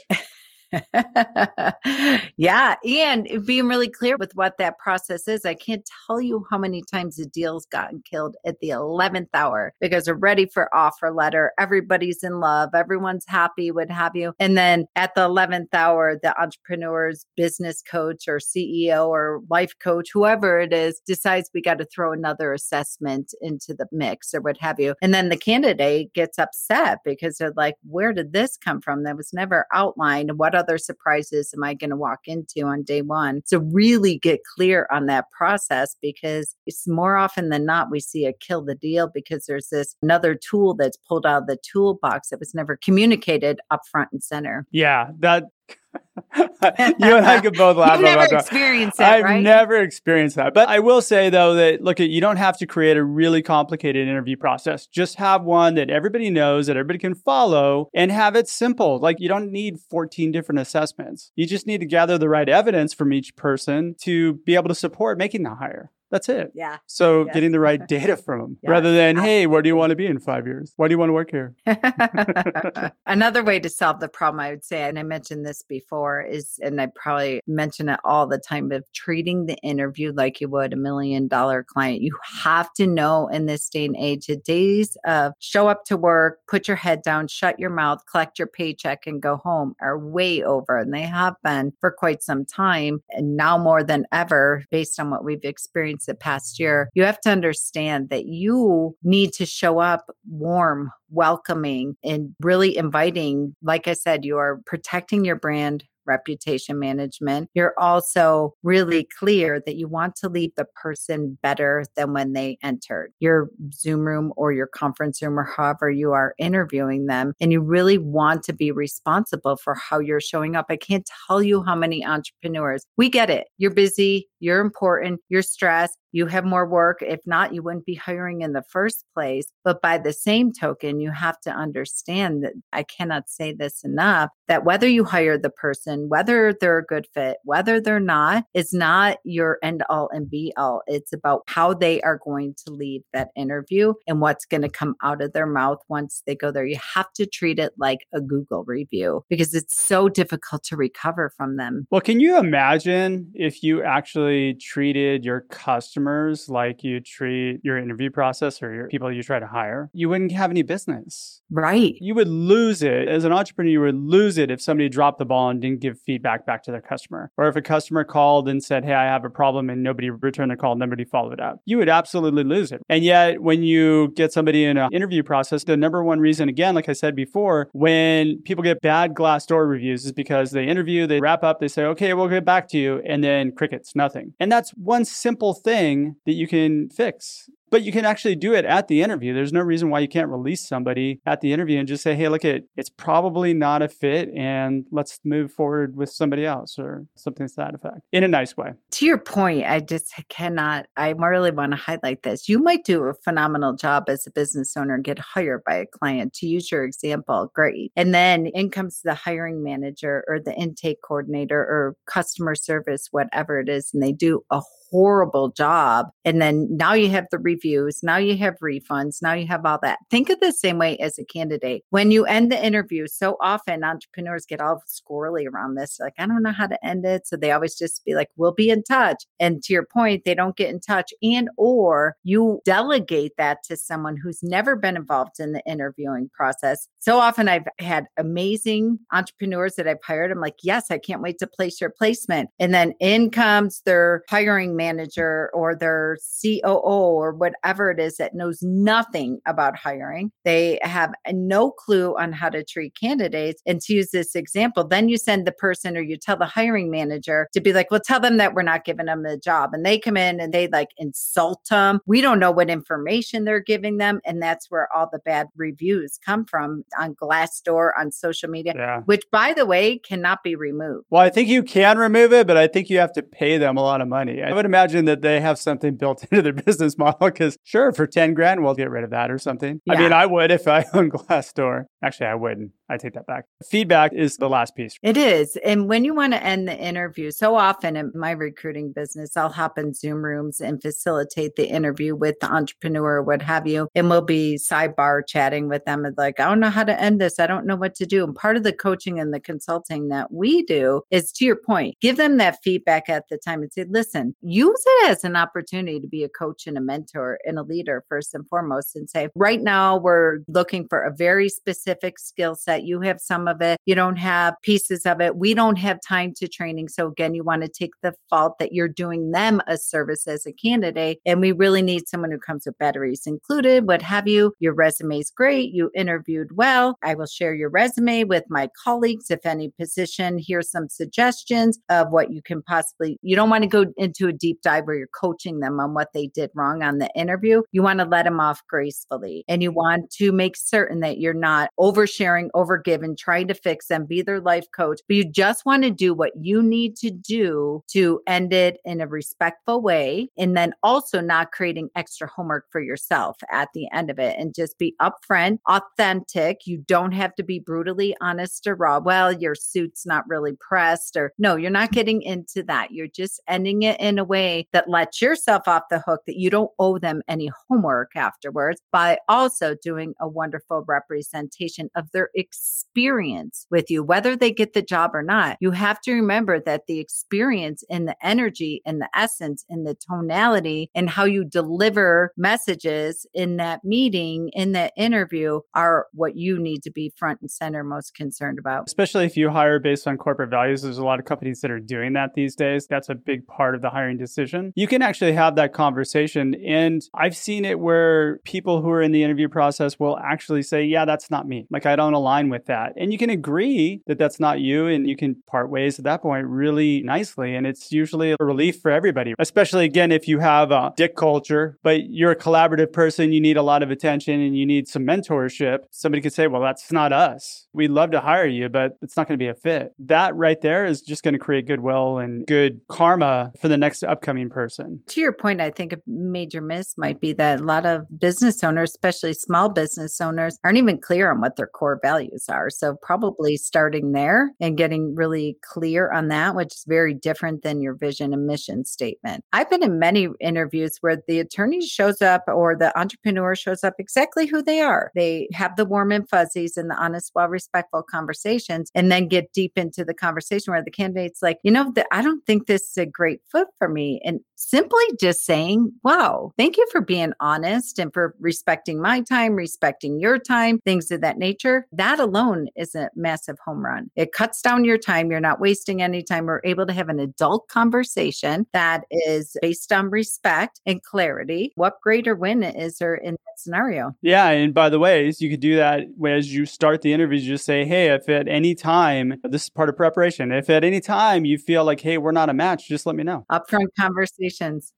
yeah. 2.36 2.74
And 2.84 3.46
being 3.46 3.66
really 3.68 3.88
clear 3.88 4.16
with 4.18 4.32
what 4.34 4.58
that 4.58 4.78
process 4.78 5.26
is. 5.28 5.44
I 5.44 5.54
can't 5.54 5.88
tell 6.06 6.20
you 6.20 6.44
how 6.50 6.58
many 6.58 6.82
times 6.82 7.16
the 7.16 7.26
deal's 7.26 7.66
gotten 7.66 8.02
killed 8.08 8.36
at 8.44 8.60
the 8.60 8.70
11th 8.70 9.28
hour 9.34 9.72
because 9.80 10.04
they're 10.04 10.14
ready 10.14 10.46
for 10.46 10.74
offer 10.74 11.10
letter. 11.10 11.52
Everybody's 11.58 12.22
in 12.22 12.40
love. 12.40 12.70
Everyone's 12.74 13.24
happy, 13.26 13.70
what 13.70 13.90
have 13.90 14.14
you. 14.14 14.34
And 14.38 14.56
then 14.56 14.86
at 14.96 15.14
the 15.14 15.28
11th 15.28 15.72
hour, 15.72 16.18
the 16.22 16.38
entrepreneur's 16.40 17.24
business 17.36 17.82
coach 17.82 18.28
or 18.28 18.38
CEO 18.38 19.08
or 19.08 19.40
life 19.48 19.72
coach, 19.82 20.10
whoever 20.12 20.60
it 20.60 20.72
is, 20.72 21.00
decides 21.06 21.50
we 21.54 21.62
got 21.62 21.78
to 21.78 21.86
throw 21.86 22.12
another 22.12 22.52
assessment 22.52 23.32
into 23.40 23.74
the 23.74 23.86
mix 23.90 24.34
or 24.34 24.40
what 24.40 24.58
have 24.58 24.78
you. 24.78 24.94
And 25.00 25.14
then 25.14 25.28
the 25.28 25.36
candidate 25.36 26.12
gets 26.12 26.38
upset 26.38 26.98
because 27.04 27.38
they're 27.38 27.52
like, 27.56 27.76
where 27.88 28.12
did 28.12 28.32
this 28.32 28.56
come 28.56 28.80
from? 28.80 29.04
That 29.04 29.16
was 29.16 29.32
never 29.32 29.66
outlined. 29.72 30.38
What 30.38 30.54
other 30.58 30.78
surprises 30.78 31.52
am 31.54 31.64
I 31.64 31.74
going 31.74 31.90
to 31.90 31.96
walk 31.96 32.20
into 32.26 32.62
on 32.62 32.82
day 32.82 33.02
one? 33.02 33.42
So, 33.46 33.58
really 33.58 34.18
get 34.18 34.40
clear 34.56 34.86
on 34.90 35.06
that 35.06 35.30
process 35.30 35.96
because 36.02 36.54
it's 36.66 36.86
more 36.86 37.16
often 37.16 37.48
than 37.48 37.64
not, 37.64 37.90
we 37.90 38.00
see 38.00 38.26
a 38.26 38.32
kill 38.32 38.62
the 38.62 38.74
deal 38.74 39.10
because 39.12 39.46
there's 39.46 39.68
this 39.70 39.94
another 40.02 40.34
tool 40.34 40.74
that's 40.74 40.98
pulled 41.08 41.26
out 41.26 41.42
of 41.42 41.46
the 41.46 41.58
toolbox 41.72 42.28
that 42.30 42.40
was 42.40 42.54
never 42.54 42.76
communicated 42.76 43.60
up 43.70 43.80
front 43.90 44.10
and 44.12 44.22
center. 44.22 44.66
Yeah, 44.70 45.08
that 45.20 45.44
you 46.36 47.16
and 47.16 47.26
I 47.26 47.40
could 47.40 47.56
both 47.56 47.76
laugh. 47.76 48.00
You've 48.00 48.04
never 48.04 48.36
experienced 48.36 48.98
that. 48.98 49.14
I've 49.14 49.24
right? 49.24 49.42
never 49.42 49.76
experienced 49.76 50.36
that, 50.36 50.52
but 50.54 50.68
I 50.68 50.78
will 50.80 51.00
say 51.00 51.30
though 51.30 51.54
that 51.54 51.82
look 51.82 52.00
at 52.00 52.10
you 52.10 52.20
don't 52.20 52.36
have 52.36 52.58
to 52.58 52.66
create 52.66 52.96
a 52.96 53.04
really 53.04 53.42
complicated 53.42 54.06
interview 54.08 54.36
process. 54.36 54.86
Just 54.86 55.16
have 55.16 55.42
one 55.42 55.74
that 55.76 55.90
everybody 55.90 56.30
knows 56.30 56.66
that 56.66 56.76
everybody 56.76 56.98
can 56.98 57.14
follow, 57.14 57.88
and 57.94 58.10
have 58.10 58.36
it 58.36 58.48
simple. 58.48 58.98
Like 58.98 59.16
you 59.20 59.28
don't 59.28 59.50
need 59.50 59.78
14 59.90 60.32
different 60.32 60.60
assessments. 60.60 61.32
You 61.36 61.46
just 61.46 61.66
need 61.66 61.80
to 61.80 61.86
gather 61.86 62.18
the 62.18 62.28
right 62.28 62.48
evidence 62.48 62.92
from 62.92 63.12
each 63.12 63.36
person 63.36 63.94
to 64.02 64.34
be 64.44 64.54
able 64.54 64.68
to 64.68 64.74
support 64.74 65.18
making 65.18 65.44
the 65.44 65.54
hire. 65.54 65.90
That's 66.10 66.28
it. 66.28 66.52
Yeah. 66.54 66.78
So 66.86 67.24
getting 67.26 67.52
the 67.52 67.60
right 67.60 67.86
data 67.88 68.16
from 68.16 68.40
them 68.40 68.58
yeah. 68.62 68.70
rather 68.70 68.94
than, 68.94 69.16
hey, 69.16 69.46
where 69.46 69.62
do 69.62 69.68
you 69.68 69.76
want 69.76 69.90
to 69.90 69.96
be 69.96 70.06
in 70.06 70.18
five 70.18 70.46
years? 70.46 70.72
Why 70.76 70.88
do 70.88 70.94
you 70.94 70.98
want 70.98 71.10
to 71.10 71.12
work 71.12 71.30
here? 71.30 71.54
Another 73.06 73.44
way 73.44 73.60
to 73.60 73.68
solve 73.68 74.00
the 74.00 74.08
problem, 74.08 74.40
I 74.40 74.50
would 74.50 74.64
say, 74.64 74.82
and 74.84 74.98
I 74.98 75.02
mentioned 75.02 75.44
this 75.44 75.62
before, 75.62 76.22
is, 76.22 76.58
and 76.62 76.80
I 76.80 76.88
probably 76.94 77.42
mention 77.46 77.88
it 77.88 78.00
all 78.04 78.26
the 78.26 78.38
time, 78.38 78.72
of 78.72 78.84
treating 78.92 79.46
the 79.46 79.56
interview 79.62 80.12
like 80.12 80.40
you 80.40 80.48
would 80.48 80.72
a 80.72 80.76
million 80.76 81.28
dollar 81.28 81.62
client. 81.62 82.02
You 82.02 82.16
have 82.42 82.72
to 82.74 82.86
know 82.86 83.28
in 83.28 83.46
this 83.46 83.68
day 83.68 83.84
and 83.84 83.96
age, 83.96 84.26
the 84.26 84.36
days 84.36 84.96
of 85.06 85.32
show 85.38 85.68
up 85.68 85.84
to 85.86 85.96
work, 85.96 86.40
put 86.48 86.68
your 86.68 86.76
head 86.76 87.02
down, 87.02 87.28
shut 87.28 87.58
your 87.58 87.70
mouth, 87.70 88.02
collect 88.10 88.38
your 88.38 88.48
paycheck, 88.48 89.06
and 89.06 89.22
go 89.22 89.36
home 89.36 89.74
are 89.80 89.98
way 89.98 90.42
over. 90.42 90.76
And 90.78 90.92
they 90.92 91.02
have 91.02 91.34
been 91.42 91.72
for 91.80 91.90
quite 91.90 92.22
some 92.22 92.44
time. 92.44 93.02
And 93.10 93.36
now 93.36 93.56
more 93.56 93.82
than 93.82 94.06
ever, 94.12 94.64
based 94.70 94.98
on 95.00 95.10
what 95.10 95.24
we've 95.24 95.44
experienced 95.44 95.97
the 96.06 96.14
past 96.14 96.58
year, 96.58 96.88
you 96.94 97.04
have 97.04 97.20
to 97.20 97.30
understand 97.30 98.10
that 98.10 98.26
you 98.26 98.96
need 99.02 99.32
to 99.34 99.46
show 99.46 99.78
up 99.78 100.06
warm, 100.28 100.90
welcoming, 101.10 101.96
and 102.04 102.34
really 102.40 102.76
inviting. 102.76 103.54
Like 103.62 103.88
I 103.88 103.94
said, 103.94 104.24
you 104.24 104.36
are 104.38 104.60
protecting 104.66 105.24
your 105.24 105.36
brand, 105.36 105.84
reputation 106.08 106.78
management. 106.78 107.50
You're 107.54 107.74
also 107.78 108.54
really 108.64 109.06
clear 109.18 109.60
that 109.64 109.76
you 109.76 109.86
want 109.86 110.16
to 110.16 110.28
leave 110.28 110.52
the 110.56 110.64
person 110.64 111.38
better 111.42 111.84
than 111.94 112.14
when 112.14 112.32
they 112.32 112.58
entered 112.62 113.12
your 113.20 113.50
Zoom 113.72 114.00
room 114.00 114.32
or 114.36 114.50
your 114.50 114.66
conference 114.66 115.22
room 115.22 115.38
or 115.38 115.44
however 115.44 115.90
you 115.90 116.12
are 116.12 116.34
interviewing 116.38 117.06
them. 117.06 117.34
And 117.40 117.52
you 117.52 117.60
really 117.60 117.98
want 117.98 118.42
to 118.44 118.52
be 118.52 118.72
responsible 118.72 119.56
for 119.56 119.74
how 119.74 120.00
you're 120.00 120.20
showing 120.20 120.56
up. 120.56 120.66
I 120.70 120.76
can't 120.76 121.08
tell 121.26 121.42
you 121.42 121.62
how 121.62 121.76
many 121.76 122.04
entrepreneurs 122.04 122.84
we 122.96 123.10
get 123.10 123.30
it. 123.30 123.46
You're 123.58 123.70
busy, 123.70 124.28
you're 124.40 124.60
important, 124.60 125.20
you're 125.28 125.42
stressed, 125.42 125.98
you 126.12 126.26
have 126.26 126.44
more 126.44 126.66
work. 126.66 127.02
If 127.02 127.20
not, 127.26 127.54
you 127.54 127.62
wouldn't 127.62 127.84
be 127.84 127.94
hiring 127.94 128.40
in 128.40 128.52
the 128.52 128.62
first 128.62 129.04
place. 129.14 129.46
But 129.64 129.82
by 129.82 129.98
the 129.98 130.12
same 130.12 130.52
token, 130.52 131.00
you 131.00 131.10
have 131.10 131.38
to 131.40 131.50
understand 131.50 132.42
that 132.44 132.54
I 132.72 132.82
cannot 132.82 133.28
say 133.28 133.52
this 133.52 133.84
enough 133.84 134.30
that 134.46 134.64
whether 134.64 134.88
you 134.88 135.04
hire 135.04 135.36
the 135.36 135.50
person, 135.50 136.08
whether 136.08 136.54
they're 136.58 136.78
a 136.78 136.84
good 136.84 137.06
fit, 137.12 137.36
whether 137.44 137.80
they're 137.80 138.00
not, 138.00 138.44
is 138.54 138.72
not 138.72 139.18
your 139.24 139.58
end 139.62 139.82
all 139.90 140.08
and 140.12 140.30
be 140.30 140.52
all. 140.56 140.82
It's 140.86 141.12
about 141.12 141.42
how 141.46 141.74
they 141.74 142.00
are 142.00 142.18
going 142.24 142.54
to 142.66 142.72
leave 142.72 143.02
that 143.12 143.28
interview 143.36 143.92
and 144.06 144.20
what's 144.20 144.46
going 144.46 144.62
to 144.62 144.70
come 144.70 144.94
out 145.02 145.20
of 145.20 145.34
their 145.34 145.46
mouth 145.46 145.78
once 145.88 146.22
they 146.26 146.34
go 146.34 146.50
there. 146.50 146.64
You 146.64 146.78
have 146.94 147.12
to 147.14 147.26
treat 147.26 147.58
it 147.58 147.72
like 147.76 148.06
a 148.14 148.20
Google 148.20 148.64
review 148.64 149.24
because 149.28 149.54
it's 149.54 149.78
so 149.78 150.08
difficult 150.08 150.64
to 150.64 150.76
recover 150.76 151.30
from 151.36 151.56
them. 151.56 151.86
Well, 151.90 152.00
can 152.00 152.20
you 152.20 152.38
imagine 152.38 153.30
if 153.34 153.62
you 153.62 153.82
actually 153.82 154.27
treated 154.60 155.24
your 155.24 155.42
customers 155.42 156.48
like 156.48 156.84
you 156.84 157.00
treat 157.00 157.60
your 157.62 157.78
interview 157.78 158.10
process 158.10 158.62
or 158.62 158.72
your 158.74 158.88
people 158.88 159.12
you 159.12 159.22
try 159.22 159.38
to 159.38 159.46
hire? 159.46 159.90
You 159.92 160.08
wouldn't 160.08 160.32
have 160.32 160.50
any 160.50 160.62
business. 160.62 161.40
Right. 161.50 161.94
You 162.00 162.14
would 162.14 162.28
lose 162.28 162.82
it. 162.82 163.08
As 163.08 163.24
an 163.24 163.32
entrepreneur, 163.32 163.70
you 163.70 163.80
would 163.80 163.94
lose 163.94 164.38
it 164.38 164.50
if 164.50 164.60
somebody 164.60 164.88
dropped 164.88 165.18
the 165.18 165.24
ball 165.24 165.48
and 165.48 165.60
didn't 165.60 165.80
give 165.80 165.98
feedback 166.00 166.46
back 166.46 166.62
to 166.64 166.70
their 166.70 166.80
customer. 166.80 167.30
Or 167.36 167.48
if 167.48 167.56
a 167.56 167.62
customer 167.62 168.04
called 168.04 168.48
and 168.48 168.62
said, 168.62 168.84
Hey, 168.84 168.94
I 168.94 169.04
have 169.04 169.24
a 169.24 169.30
problem 169.30 169.70
and 169.70 169.82
nobody 169.82 170.10
returned 170.10 170.50
the 170.50 170.56
call, 170.56 170.76
nobody 170.76 171.04
followed 171.04 171.40
up. 171.40 171.60
You 171.64 171.78
would 171.78 171.88
absolutely 171.88 172.44
lose 172.44 172.72
it. 172.72 172.82
And 172.88 173.02
yet, 173.04 173.40
when 173.42 173.62
you 173.62 174.12
get 174.14 174.32
somebody 174.32 174.64
in 174.64 174.76
an 174.76 174.92
interview 174.92 175.22
process, 175.22 175.64
the 175.64 175.76
number 175.76 176.02
one 176.02 176.20
reason, 176.20 176.48
again, 176.48 176.74
like 176.74 176.88
I 176.88 176.92
said 176.92 177.16
before, 177.16 177.68
when 177.72 178.42
people 178.42 178.62
get 178.62 178.80
bad 178.80 179.14
Glassdoor 179.14 179.68
reviews 179.68 180.04
is 180.04 180.12
because 180.12 180.50
they 180.50 180.66
interview, 180.66 181.06
they 181.06 181.20
wrap 181.20 181.42
up, 181.42 181.60
they 181.60 181.68
say, 181.68 181.84
Okay, 181.84 182.14
we'll 182.14 182.28
get 182.28 182.44
back 182.44 182.68
to 182.68 182.78
you. 182.78 183.00
And 183.06 183.22
then 183.22 183.52
crickets, 183.52 183.94
nothing. 183.94 184.17
And 184.40 184.50
that's 184.50 184.70
one 184.70 185.04
simple 185.04 185.54
thing 185.54 186.16
that 186.26 186.32
you 186.32 186.46
can 186.46 186.88
fix 186.90 187.48
but 187.70 187.82
you 187.82 187.92
can 187.92 188.04
actually 188.04 188.36
do 188.36 188.54
it 188.54 188.64
at 188.64 188.88
the 188.88 189.02
interview. 189.02 189.34
There's 189.34 189.52
no 189.52 189.60
reason 189.60 189.90
why 189.90 190.00
you 190.00 190.08
can't 190.08 190.28
release 190.28 190.66
somebody 190.66 191.20
at 191.26 191.40
the 191.40 191.52
interview 191.52 191.78
and 191.78 191.88
just 191.88 192.02
say, 192.02 192.14
hey, 192.14 192.28
look, 192.28 192.44
it, 192.44 192.68
it's 192.76 192.90
probably 192.90 193.54
not 193.54 193.82
a 193.82 193.88
fit 193.88 194.30
and 194.34 194.86
let's 194.90 195.20
move 195.24 195.52
forward 195.52 195.96
with 195.96 196.10
somebody 196.10 196.44
else 196.44 196.78
or 196.78 197.06
something 197.16 197.46
to 197.46 197.54
that 197.56 197.74
effect 197.74 198.00
in 198.12 198.24
a 198.24 198.28
nice 198.28 198.56
way. 198.56 198.72
To 198.92 199.06
your 199.06 199.18
point, 199.18 199.64
I 199.66 199.80
just 199.80 200.12
cannot, 200.28 200.86
I 200.96 201.10
really 201.10 201.50
want 201.50 201.72
to 201.72 201.76
highlight 201.76 202.22
this. 202.22 202.48
You 202.48 202.58
might 202.58 202.84
do 202.84 203.02
a 203.04 203.14
phenomenal 203.14 203.74
job 203.74 204.04
as 204.08 204.26
a 204.26 204.30
business 204.30 204.76
owner 204.76 204.98
get 204.98 205.18
hired 205.18 205.62
by 205.64 205.76
a 205.76 205.86
client. 205.86 206.32
To 206.34 206.46
use 206.46 206.70
your 206.70 206.84
example, 206.84 207.50
great. 207.54 207.92
And 207.96 208.14
then 208.14 208.46
in 208.46 208.70
comes 208.70 209.00
the 209.02 209.14
hiring 209.14 209.62
manager 209.62 210.24
or 210.28 210.40
the 210.40 210.54
intake 210.54 210.98
coordinator 211.02 211.58
or 211.58 211.96
customer 212.06 212.54
service, 212.54 213.08
whatever 213.10 213.60
it 213.60 213.68
is, 213.68 213.90
and 213.92 214.02
they 214.02 214.12
do 214.12 214.42
a 214.50 214.60
horrible 214.90 215.50
job. 215.50 216.06
And 216.24 216.40
then 216.40 216.68
now 216.70 216.92
you 216.92 217.10
have 217.10 217.26
the 217.30 217.38
reviews, 217.38 218.00
now 218.02 218.16
you 218.16 218.36
have 218.36 218.56
refunds, 218.62 219.22
now 219.22 219.32
you 219.32 219.46
have 219.46 219.64
all 219.64 219.78
that. 219.82 219.98
Think 220.10 220.30
of 220.30 220.40
the 220.40 220.52
same 220.52 220.78
way 220.78 220.96
as 220.98 221.18
a 221.18 221.24
candidate. 221.24 221.84
When 221.90 222.10
you 222.10 222.24
end 222.24 222.52
the 222.52 222.64
interview, 222.64 223.06
so 223.06 223.36
often 223.40 223.84
entrepreneurs 223.84 224.46
get 224.46 224.60
all 224.60 224.82
squirrely 224.88 225.46
around 225.46 225.74
this. 225.74 225.98
Like, 226.00 226.14
I 226.18 226.26
don't 226.26 226.42
know 226.42 226.52
how 226.52 226.66
to 226.66 226.86
end 226.86 227.04
it. 227.04 227.26
So 227.26 227.36
they 227.36 227.52
always 227.52 227.76
just 227.76 228.04
be 228.04 228.14
like, 228.14 228.28
we'll 228.36 228.52
be 228.52 228.70
in 228.70 228.82
touch. 228.82 229.24
And 229.38 229.62
to 229.62 229.72
your 229.72 229.86
point, 229.86 230.24
they 230.24 230.34
don't 230.34 230.56
get 230.56 230.70
in 230.70 230.80
touch. 230.80 231.12
And 231.22 231.48
or 231.56 232.16
you 232.22 232.60
delegate 232.64 233.32
that 233.38 233.62
to 233.64 233.76
someone 233.76 234.16
who's 234.16 234.42
never 234.42 234.76
been 234.76 234.96
involved 234.96 235.40
in 235.40 235.52
the 235.52 235.62
interviewing 235.66 236.30
process. 236.34 236.88
So 236.98 237.18
often 237.18 237.48
I've 237.48 237.66
had 237.78 238.06
amazing 238.16 238.98
entrepreneurs 239.12 239.74
that 239.76 239.88
I've 239.88 240.02
hired. 240.04 240.30
I'm 240.30 240.40
like, 240.40 240.56
yes, 240.62 240.86
I 240.90 240.98
can't 240.98 241.22
wait 241.22 241.38
to 241.38 241.46
place 241.46 241.80
your 241.80 241.90
placement. 241.90 242.50
And 242.58 242.74
then 242.74 242.94
in 243.00 243.30
comes 243.30 243.82
their 243.84 244.22
hiring 244.28 244.76
manager 244.78 245.50
or 245.52 245.74
their 245.74 246.16
COO 246.40 246.78
or 246.78 247.34
whatever 247.34 247.90
it 247.90 248.00
is 248.00 248.16
that 248.16 248.34
knows 248.34 248.62
nothing 248.62 249.40
about 249.46 249.76
hiring. 249.76 250.32
They 250.44 250.78
have 250.82 251.12
no 251.30 251.70
clue 251.70 252.16
on 252.16 252.32
how 252.32 252.48
to 252.48 252.64
treat 252.64 252.96
candidates. 252.98 253.60
And 253.66 253.80
to 253.82 253.92
use 253.92 254.10
this 254.10 254.34
example, 254.34 254.84
then 254.86 255.10
you 255.10 255.18
send 255.18 255.46
the 255.46 255.52
person 255.52 255.96
or 255.96 256.00
you 256.00 256.16
tell 256.16 256.36
the 256.36 256.46
hiring 256.46 256.90
manager 256.90 257.48
to 257.52 257.60
be 257.60 257.72
like, 257.72 257.90
well, 257.90 258.00
tell 258.00 258.20
them 258.20 258.38
that 258.38 258.54
we're 258.54 258.62
not 258.62 258.84
giving 258.84 259.06
them 259.06 259.22
the 259.24 259.36
job. 259.36 259.70
And 259.74 259.84
they 259.84 259.98
come 259.98 260.16
in 260.16 260.40
and 260.40 260.54
they 260.54 260.68
like 260.68 260.88
insult 260.96 261.68
them. 261.68 262.00
We 262.06 262.20
don't 262.20 262.38
know 262.38 262.50
what 262.52 262.70
information 262.70 263.44
they're 263.44 263.60
giving 263.60 263.98
them. 263.98 264.20
And 264.24 264.40
that's 264.40 264.70
where 264.70 264.88
all 264.94 265.08
the 265.10 265.18
bad 265.18 265.48
reviews 265.56 266.18
come 266.24 266.44
from 266.44 266.84
on 266.98 267.14
Glassdoor, 267.14 267.90
on 267.98 268.12
social 268.12 268.48
media, 268.48 268.74
yeah. 268.76 269.00
which 269.00 269.24
by 269.32 269.52
the 269.52 269.66
way, 269.66 269.98
cannot 269.98 270.42
be 270.42 270.54
removed. 270.54 271.06
Well, 271.10 271.22
I 271.22 271.30
think 271.30 271.48
you 271.48 271.62
can 271.62 271.98
remove 271.98 272.32
it, 272.32 272.46
but 272.46 272.56
I 272.56 272.66
think 272.66 272.88
you 272.88 272.98
have 272.98 273.12
to 273.14 273.22
pay 273.22 273.58
them 273.58 273.76
a 273.76 273.82
lot 273.82 274.00
of 274.00 274.08
money. 274.08 274.42
I 274.42 274.52
would 274.52 274.64
imagine 274.68 275.06
that 275.06 275.22
they 275.22 275.40
have 275.40 275.58
something 275.58 275.96
built 275.96 276.24
into 276.30 276.42
their 276.42 276.52
business 276.52 276.96
model 276.96 277.28
because 277.28 277.58
sure, 277.64 277.92
for 277.92 278.06
10 278.06 278.34
grand, 278.34 278.62
we'll 278.62 278.74
get 278.74 278.90
rid 278.90 279.04
of 279.04 279.10
that 279.10 279.30
or 279.30 279.38
something. 279.38 279.80
Yeah. 279.84 279.94
I 279.94 279.98
mean, 279.98 280.12
I 280.12 280.26
would 280.26 280.50
if 280.50 280.68
I 280.68 280.84
owned 280.92 281.12
Glassdoor. 281.12 281.84
Actually, 282.02 282.26
I 282.26 282.34
wouldn't. 282.34 282.72
I 282.88 282.96
take 282.96 283.14
that 283.14 283.26
back. 283.26 283.44
Feedback 283.68 284.12
is 284.14 284.36
the 284.36 284.48
last 284.48 284.74
piece. 284.74 284.98
It 285.02 285.16
is. 285.16 285.56
And 285.64 285.88
when 285.88 286.04
you 286.04 286.14
want 286.14 286.32
to 286.32 286.42
end 286.42 286.66
the 286.66 286.76
interview, 286.76 287.30
so 287.30 287.54
often 287.54 287.96
in 287.96 288.12
my 288.14 288.30
recruiting 288.30 288.92
business, 288.92 289.36
I'll 289.36 289.50
hop 289.50 289.78
in 289.78 289.92
Zoom 289.92 290.24
rooms 290.24 290.60
and 290.60 290.80
facilitate 290.80 291.56
the 291.56 291.68
interview 291.68 292.16
with 292.16 292.36
the 292.40 292.50
entrepreneur, 292.50 293.22
what 293.22 293.42
have 293.42 293.66
you. 293.66 293.88
And 293.94 294.08
we'll 294.08 294.22
be 294.22 294.56
sidebar 294.56 295.22
chatting 295.26 295.68
with 295.68 295.84
them 295.84 296.04
and 296.04 296.16
like, 296.16 296.40
I 296.40 296.44
don't 296.44 296.60
know 296.60 296.70
how 296.70 296.84
to 296.84 297.00
end 297.00 297.20
this. 297.20 297.38
I 297.38 297.46
don't 297.46 297.66
know 297.66 297.76
what 297.76 297.94
to 297.96 298.06
do. 298.06 298.24
And 298.24 298.34
part 298.34 298.56
of 298.56 298.62
the 298.62 298.72
coaching 298.72 299.20
and 299.20 299.34
the 299.34 299.40
consulting 299.40 300.08
that 300.08 300.32
we 300.32 300.62
do 300.62 301.02
is 301.10 301.30
to 301.32 301.44
your 301.44 301.56
point, 301.56 301.96
give 302.00 302.16
them 302.16 302.38
that 302.38 302.58
feedback 302.62 303.08
at 303.08 303.24
the 303.28 303.38
time 303.38 303.62
and 303.62 303.72
say, 303.72 303.84
listen, 303.88 304.34
use 304.40 304.82
it 304.86 305.10
as 305.10 305.24
an 305.24 305.36
opportunity 305.36 306.00
to 306.00 306.08
be 306.08 306.24
a 306.24 306.28
coach 306.28 306.66
and 306.66 306.78
a 306.78 306.80
mentor 306.80 307.38
and 307.44 307.58
a 307.58 307.62
leader 307.62 308.04
first 308.08 308.34
and 308.34 308.48
foremost 308.48 308.96
and 308.96 309.10
say, 309.10 309.28
right 309.34 309.60
now 309.60 309.96
we're 309.96 310.38
looking 310.48 310.86
for 310.88 311.02
a 311.02 311.14
very 311.14 311.48
specific 311.48 312.18
skill 312.18 312.54
set 312.54 312.77
you 312.84 313.00
have 313.00 313.20
some 313.20 313.48
of 313.48 313.60
it, 313.60 313.78
you 313.86 313.94
don't 313.94 314.16
have 314.16 314.54
pieces 314.62 315.06
of 315.06 315.20
it. 315.20 315.36
We 315.36 315.54
don't 315.54 315.78
have 315.78 315.98
time 316.06 316.32
to 316.36 316.48
training. 316.48 316.88
So 316.88 317.08
again, 317.08 317.34
you 317.34 317.44
want 317.44 317.62
to 317.62 317.68
take 317.68 317.92
the 318.02 318.14
fault 318.30 318.58
that 318.58 318.72
you're 318.72 318.88
doing 318.88 319.30
them 319.30 319.60
a 319.66 319.76
service 319.76 320.26
as 320.26 320.46
a 320.46 320.52
candidate. 320.52 321.18
And 321.24 321.40
we 321.40 321.52
really 321.52 321.82
need 321.82 322.08
someone 322.08 322.30
who 322.30 322.38
comes 322.38 322.64
with 322.66 322.78
batteries 322.78 323.22
included, 323.26 323.86
what 323.86 324.02
have 324.02 324.28
you. 324.28 324.52
Your 324.58 324.74
resume 324.74 325.18
is 325.18 325.30
great. 325.30 325.72
You 325.72 325.90
interviewed 325.94 326.56
well. 326.56 326.96
I 327.02 327.14
will 327.14 327.26
share 327.26 327.54
your 327.54 327.70
resume 327.70 328.24
with 328.24 328.44
my 328.48 328.68
colleagues 328.84 329.30
if 329.30 329.44
any 329.44 329.70
position. 329.78 330.38
Here's 330.44 330.70
some 330.70 330.88
suggestions 330.88 331.78
of 331.88 332.10
what 332.10 332.30
you 332.30 332.42
can 332.42 332.62
possibly, 332.62 333.18
you 333.22 333.36
don't 333.36 333.50
want 333.50 333.62
to 333.62 333.68
go 333.68 333.86
into 333.96 334.28
a 334.28 334.32
deep 334.32 334.60
dive 334.62 334.84
where 334.84 334.96
you're 334.96 335.08
coaching 335.18 335.60
them 335.60 335.80
on 335.80 335.94
what 335.94 336.08
they 336.12 336.26
did 336.28 336.50
wrong 336.54 336.82
on 336.82 336.98
the 336.98 337.08
interview. 337.14 337.62
You 337.72 337.82
want 337.82 338.00
to 338.00 338.04
let 338.04 338.24
them 338.24 338.40
off 338.40 338.60
gracefully 338.68 339.44
and 339.48 339.62
you 339.62 339.72
want 339.72 340.10
to 340.12 340.32
make 340.32 340.56
certain 340.56 341.00
that 341.00 341.18
you're 341.18 341.34
not 341.34 341.70
oversharing, 341.78 342.48
over 342.54 342.67
overgiven, 342.68 343.16
trying 343.16 343.48
to 343.48 343.54
fix 343.54 343.86
them, 343.88 344.06
be 344.06 344.22
their 344.22 344.40
life 344.40 344.66
coach, 344.74 345.00
but 345.08 345.16
you 345.16 345.24
just 345.24 345.64
want 345.64 345.82
to 345.82 345.90
do 345.90 346.14
what 346.14 346.32
you 346.40 346.62
need 346.62 346.96
to 346.96 347.10
do 347.10 347.82
to 347.88 348.20
end 348.26 348.52
it 348.52 348.78
in 348.84 349.00
a 349.00 349.06
respectful 349.06 349.80
way. 349.80 350.28
And 350.36 350.56
then 350.56 350.72
also 350.82 351.20
not 351.20 351.52
creating 351.52 351.88
extra 351.96 352.28
homework 352.28 352.66
for 352.70 352.80
yourself 352.80 353.36
at 353.50 353.68
the 353.74 353.88
end 353.92 354.10
of 354.10 354.18
it 354.18 354.36
and 354.38 354.54
just 354.54 354.78
be 354.78 354.94
upfront, 355.00 355.58
authentic. 355.68 356.66
You 356.66 356.78
don't 356.78 357.12
have 357.12 357.34
to 357.36 357.42
be 357.42 357.58
brutally 357.58 358.16
honest 358.20 358.66
or 358.66 358.74
raw. 358.74 358.98
Well, 358.98 359.32
your 359.32 359.54
suit's 359.54 360.06
not 360.06 360.28
really 360.28 360.52
pressed 360.60 361.16
or 361.16 361.32
no, 361.38 361.56
you're 361.56 361.70
not 361.70 361.92
getting 361.92 362.22
into 362.22 362.62
that. 362.64 362.92
You're 362.92 363.06
just 363.06 363.40
ending 363.48 363.82
it 363.82 363.98
in 364.00 364.18
a 364.18 364.24
way 364.24 364.66
that 364.72 364.88
lets 364.88 365.22
yourself 365.22 365.66
off 365.66 365.84
the 365.90 366.00
hook 366.00 366.22
that 366.26 366.36
you 366.36 366.50
don't 366.50 366.70
owe 366.78 366.98
them 366.98 367.22
any 367.28 367.50
homework 367.68 368.12
afterwards 368.14 368.80
by 368.92 369.18
also 369.28 369.74
doing 369.82 370.14
a 370.20 370.28
wonderful 370.28 370.84
representation 370.86 371.90
of 371.94 372.10
their 372.12 372.30
experience 372.34 372.57
experience 372.58 373.66
with 373.70 373.90
you, 373.90 374.02
whether 374.02 374.36
they 374.36 374.50
get 374.50 374.72
the 374.72 374.82
job 374.82 375.12
or 375.14 375.22
not. 375.22 375.56
You 375.60 375.70
have 375.70 376.00
to 376.02 376.12
remember 376.12 376.60
that 376.60 376.82
the 376.86 376.98
experience 376.98 377.84
and 377.88 378.08
the 378.08 378.16
energy 378.22 378.82
and 378.84 379.00
the 379.00 379.08
essence 379.14 379.64
and 379.68 379.86
the 379.86 379.94
tonality 379.94 380.90
and 380.94 381.08
how 381.08 381.24
you 381.24 381.44
deliver 381.44 382.32
messages 382.36 383.26
in 383.34 383.56
that 383.58 383.84
meeting, 383.84 384.50
in 384.52 384.72
that 384.72 384.92
interview, 384.96 385.60
are 385.74 386.06
what 386.12 386.36
you 386.36 386.58
need 386.58 386.82
to 386.82 386.90
be 386.90 387.12
front 387.16 387.40
and 387.40 387.50
center 387.50 387.84
most 387.84 388.14
concerned 388.14 388.58
about. 388.58 388.84
Especially 388.86 389.24
if 389.24 389.36
you 389.36 389.50
hire 389.50 389.78
based 389.78 390.06
on 390.06 390.16
corporate 390.16 390.50
values. 390.50 390.82
There's 390.82 390.98
a 390.98 391.04
lot 391.04 391.20
of 391.20 391.24
companies 391.24 391.60
that 391.60 391.70
are 391.70 391.80
doing 391.80 392.14
that 392.14 392.34
these 392.34 392.56
days. 392.56 392.86
That's 392.88 393.08
a 393.08 393.14
big 393.14 393.46
part 393.46 393.74
of 393.74 393.82
the 393.82 393.90
hiring 393.90 394.18
decision. 394.18 394.72
You 394.74 394.88
can 394.88 395.02
actually 395.02 395.32
have 395.32 395.56
that 395.56 395.72
conversation. 395.72 396.54
And 396.66 397.02
I've 397.14 397.36
seen 397.36 397.64
it 397.64 397.78
where 397.78 398.38
people 398.38 398.82
who 398.82 398.90
are 398.90 399.02
in 399.02 399.12
the 399.12 399.22
interview 399.22 399.48
process 399.48 399.98
will 399.98 400.18
actually 400.18 400.62
say, 400.62 400.84
Yeah, 400.84 401.04
that's 401.04 401.30
not 401.30 401.46
me. 401.46 401.66
Like, 401.70 401.86
I 401.86 401.96
don't 401.96 402.14
align 402.14 402.47
with 402.48 402.66
that. 402.66 402.92
And 402.96 403.12
you 403.12 403.18
can 403.18 403.30
agree 403.30 404.00
that 404.06 404.18
that's 404.18 404.40
not 404.40 404.60
you 404.60 404.86
and 404.86 405.08
you 405.08 405.16
can 405.16 405.36
part 405.46 405.70
ways 405.70 405.98
at 405.98 406.04
that 406.04 406.22
point 406.22 406.46
really 406.46 407.02
nicely. 407.02 407.54
And 407.54 407.66
it's 407.66 407.92
usually 407.92 408.32
a 408.32 408.36
relief 408.40 408.80
for 408.80 408.90
everybody, 408.90 409.34
especially 409.38 409.84
again, 409.84 410.12
if 410.12 410.28
you 410.28 410.38
have 410.38 410.70
a 410.70 410.92
dick 410.96 411.16
culture, 411.16 411.78
but 411.82 412.10
you're 412.10 412.30
a 412.30 412.36
collaborative 412.36 412.92
person, 412.92 413.32
you 413.32 413.40
need 413.40 413.56
a 413.56 413.62
lot 413.62 413.82
of 413.82 413.90
attention 413.90 414.40
and 414.40 414.56
you 414.56 414.66
need 414.66 414.88
some 414.88 415.04
mentorship. 415.04 415.80
Somebody 415.90 416.22
could 416.22 416.32
say, 416.32 416.46
well, 416.46 416.62
that's 416.62 416.90
not 416.92 417.12
us. 417.12 417.66
We'd 417.72 417.90
love 417.90 418.10
to 418.12 418.20
hire 418.20 418.46
you, 418.46 418.68
but 418.68 418.96
it's 419.02 419.16
not 419.16 419.28
going 419.28 419.38
to 419.38 419.42
be 419.42 419.48
a 419.48 419.54
fit. 419.54 419.92
That 419.98 420.34
right 420.34 420.60
there 420.60 420.84
is 420.84 421.02
just 421.02 421.22
going 421.22 421.34
to 421.34 421.38
create 421.38 421.66
goodwill 421.66 422.18
and 422.18 422.46
good 422.46 422.80
karma 422.88 423.52
for 423.60 423.68
the 423.68 423.76
next 423.76 424.02
upcoming 424.02 424.48
person. 424.48 425.00
To 425.08 425.20
your 425.20 425.32
point, 425.32 425.60
I 425.60 425.70
think 425.70 425.92
a 425.92 425.98
major 426.06 426.60
miss 426.60 426.96
might 426.96 427.20
be 427.20 427.32
that 427.34 427.60
a 427.60 427.64
lot 427.64 427.86
of 427.86 428.06
business 428.18 428.62
owners, 428.64 428.90
especially 428.90 429.34
small 429.34 429.68
business 429.68 430.20
owners, 430.20 430.58
aren't 430.64 430.78
even 430.78 430.98
clear 430.98 431.30
on 431.30 431.40
what 431.40 431.56
their 431.56 431.66
core 431.66 431.98
values 432.02 432.27
values 432.28 432.48
are. 432.48 432.70
So, 432.70 432.96
probably 433.02 433.56
starting 433.56 434.12
there 434.12 434.52
and 434.60 434.76
getting 434.76 435.14
really 435.14 435.56
clear 435.62 436.10
on 436.10 436.28
that, 436.28 436.54
which 436.54 436.74
is 436.74 436.84
very 436.86 437.14
different 437.14 437.62
than 437.62 437.80
your 437.80 437.94
vision 437.94 438.32
and 438.32 438.46
mission 438.46 438.84
statement. 438.84 439.44
I've 439.52 439.70
been 439.70 439.82
in 439.82 439.98
many 439.98 440.28
interviews 440.40 440.98
where 441.00 441.18
the 441.26 441.40
attorney 441.40 441.86
shows 441.86 442.22
up 442.22 442.44
or 442.48 442.76
the 442.76 442.96
entrepreneur 442.98 443.54
shows 443.54 443.84
up 443.84 443.94
exactly 443.98 444.46
who 444.46 444.62
they 444.62 444.80
are. 444.80 445.10
They 445.14 445.48
have 445.52 445.76
the 445.76 445.84
warm 445.84 446.12
and 446.12 446.28
fuzzies 446.28 446.76
and 446.76 446.90
the 446.90 446.96
honest, 446.96 447.32
well, 447.34 447.48
respectful 447.48 448.02
conversations, 448.02 448.90
and 448.94 449.10
then 449.10 449.28
get 449.28 449.52
deep 449.52 449.72
into 449.76 450.04
the 450.04 450.14
conversation 450.14 450.72
where 450.72 450.84
the 450.84 450.90
candidate's 450.90 451.42
like, 451.42 451.58
you 451.62 451.70
know, 451.70 451.92
the, 451.94 452.06
I 452.12 452.22
don't 452.22 452.44
think 452.46 452.66
this 452.66 452.82
is 452.82 452.96
a 452.96 453.06
great 453.06 453.40
fit 453.50 453.68
for 453.78 453.88
me. 453.88 454.20
And 454.24 454.40
simply 454.58 455.04
just 455.20 455.44
saying, 455.44 455.92
wow, 456.02 456.52
thank 456.58 456.76
you 456.76 456.86
for 456.90 457.00
being 457.00 457.32
honest 457.40 457.98
and 457.98 458.12
for 458.12 458.34
respecting 458.40 459.00
my 459.00 459.20
time, 459.20 459.54
respecting 459.54 460.18
your 460.18 460.38
time, 460.38 460.80
things 460.80 461.10
of 461.10 461.20
that 461.20 461.38
nature. 461.38 461.86
That 461.92 462.18
alone 462.18 462.68
is 462.76 462.94
a 462.94 463.08
massive 463.14 463.58
home 463.64 463.84
run. 463.84 464.10
It 464.16 464.32
cuts 464.32 464.60
down 464.60 464.84
your 464.84 464.98
time. 464.98 465.30
You're 465.30 465.40
not 465.40 465.60
wasting 465.60 466.02
any 466.02 466.22
time. 466.22 466.46
We're 466.46 466.60
able 466.64 466.86
to 466.86 466.92
have 466.92 467.08
an 467.08 467.20
adult 467.20 467.68
conversation 467.68 468.66
that 468.72 469.04
is 469.10 469.56
based 469.62 469.92
on 469.92 470.10
respect 470.10 470.80
and 470.86 471.02
clarity. 471.02 471.72
What 471.76 472.00
greater 472.02 472.34
win 472.34 472.62
is 472.62 472.98
there 472.98 473.14
in 473.14 473.32
that 473.32 473.58
scenario? 473.58 474.12
Yeah. 474.22 474.48
And 474.48 474.74
by 474.74 474.88
the 474.88 474.98
way, 474.98 475.32
you 475.38 475.50
could 475.50 475.60
do 475.60 475.76
that 475.76 476.02
as 476.26 476.52
you 476.52 476.66
start 476.66 477.02
the 477.02 477.12
interview. 477.12 477.38
You 477.38 477.48
just 477.50 477.64
say, 477.64 477.84
hey, 477.84 478.08
if 478.08 478.28
at 478.28 478.48
any 478.48 478.74
time, 478.74 479.40
this 479.44 479.64
is 479.64 479.70
part 479.70 479.88
of 479.88 479.96
preparation, 479.96 480.50
if 480.50 480.68
at 480.68 480.82
any 480.82 481.00
time 481.00 481.44
you 481.44 481.58
feel 481.58 481.84
like, 481.84 482.00
hey, 482.00 482.18
we're 482.18 482.32
not 482.32 482.50
a 482.50 482.54
match, 482.54 482.88
just 482.88 483.06
let 483.06 483.14
me 483.14 483.22
know. 483.22 483.46
Upfront 483.50 483.86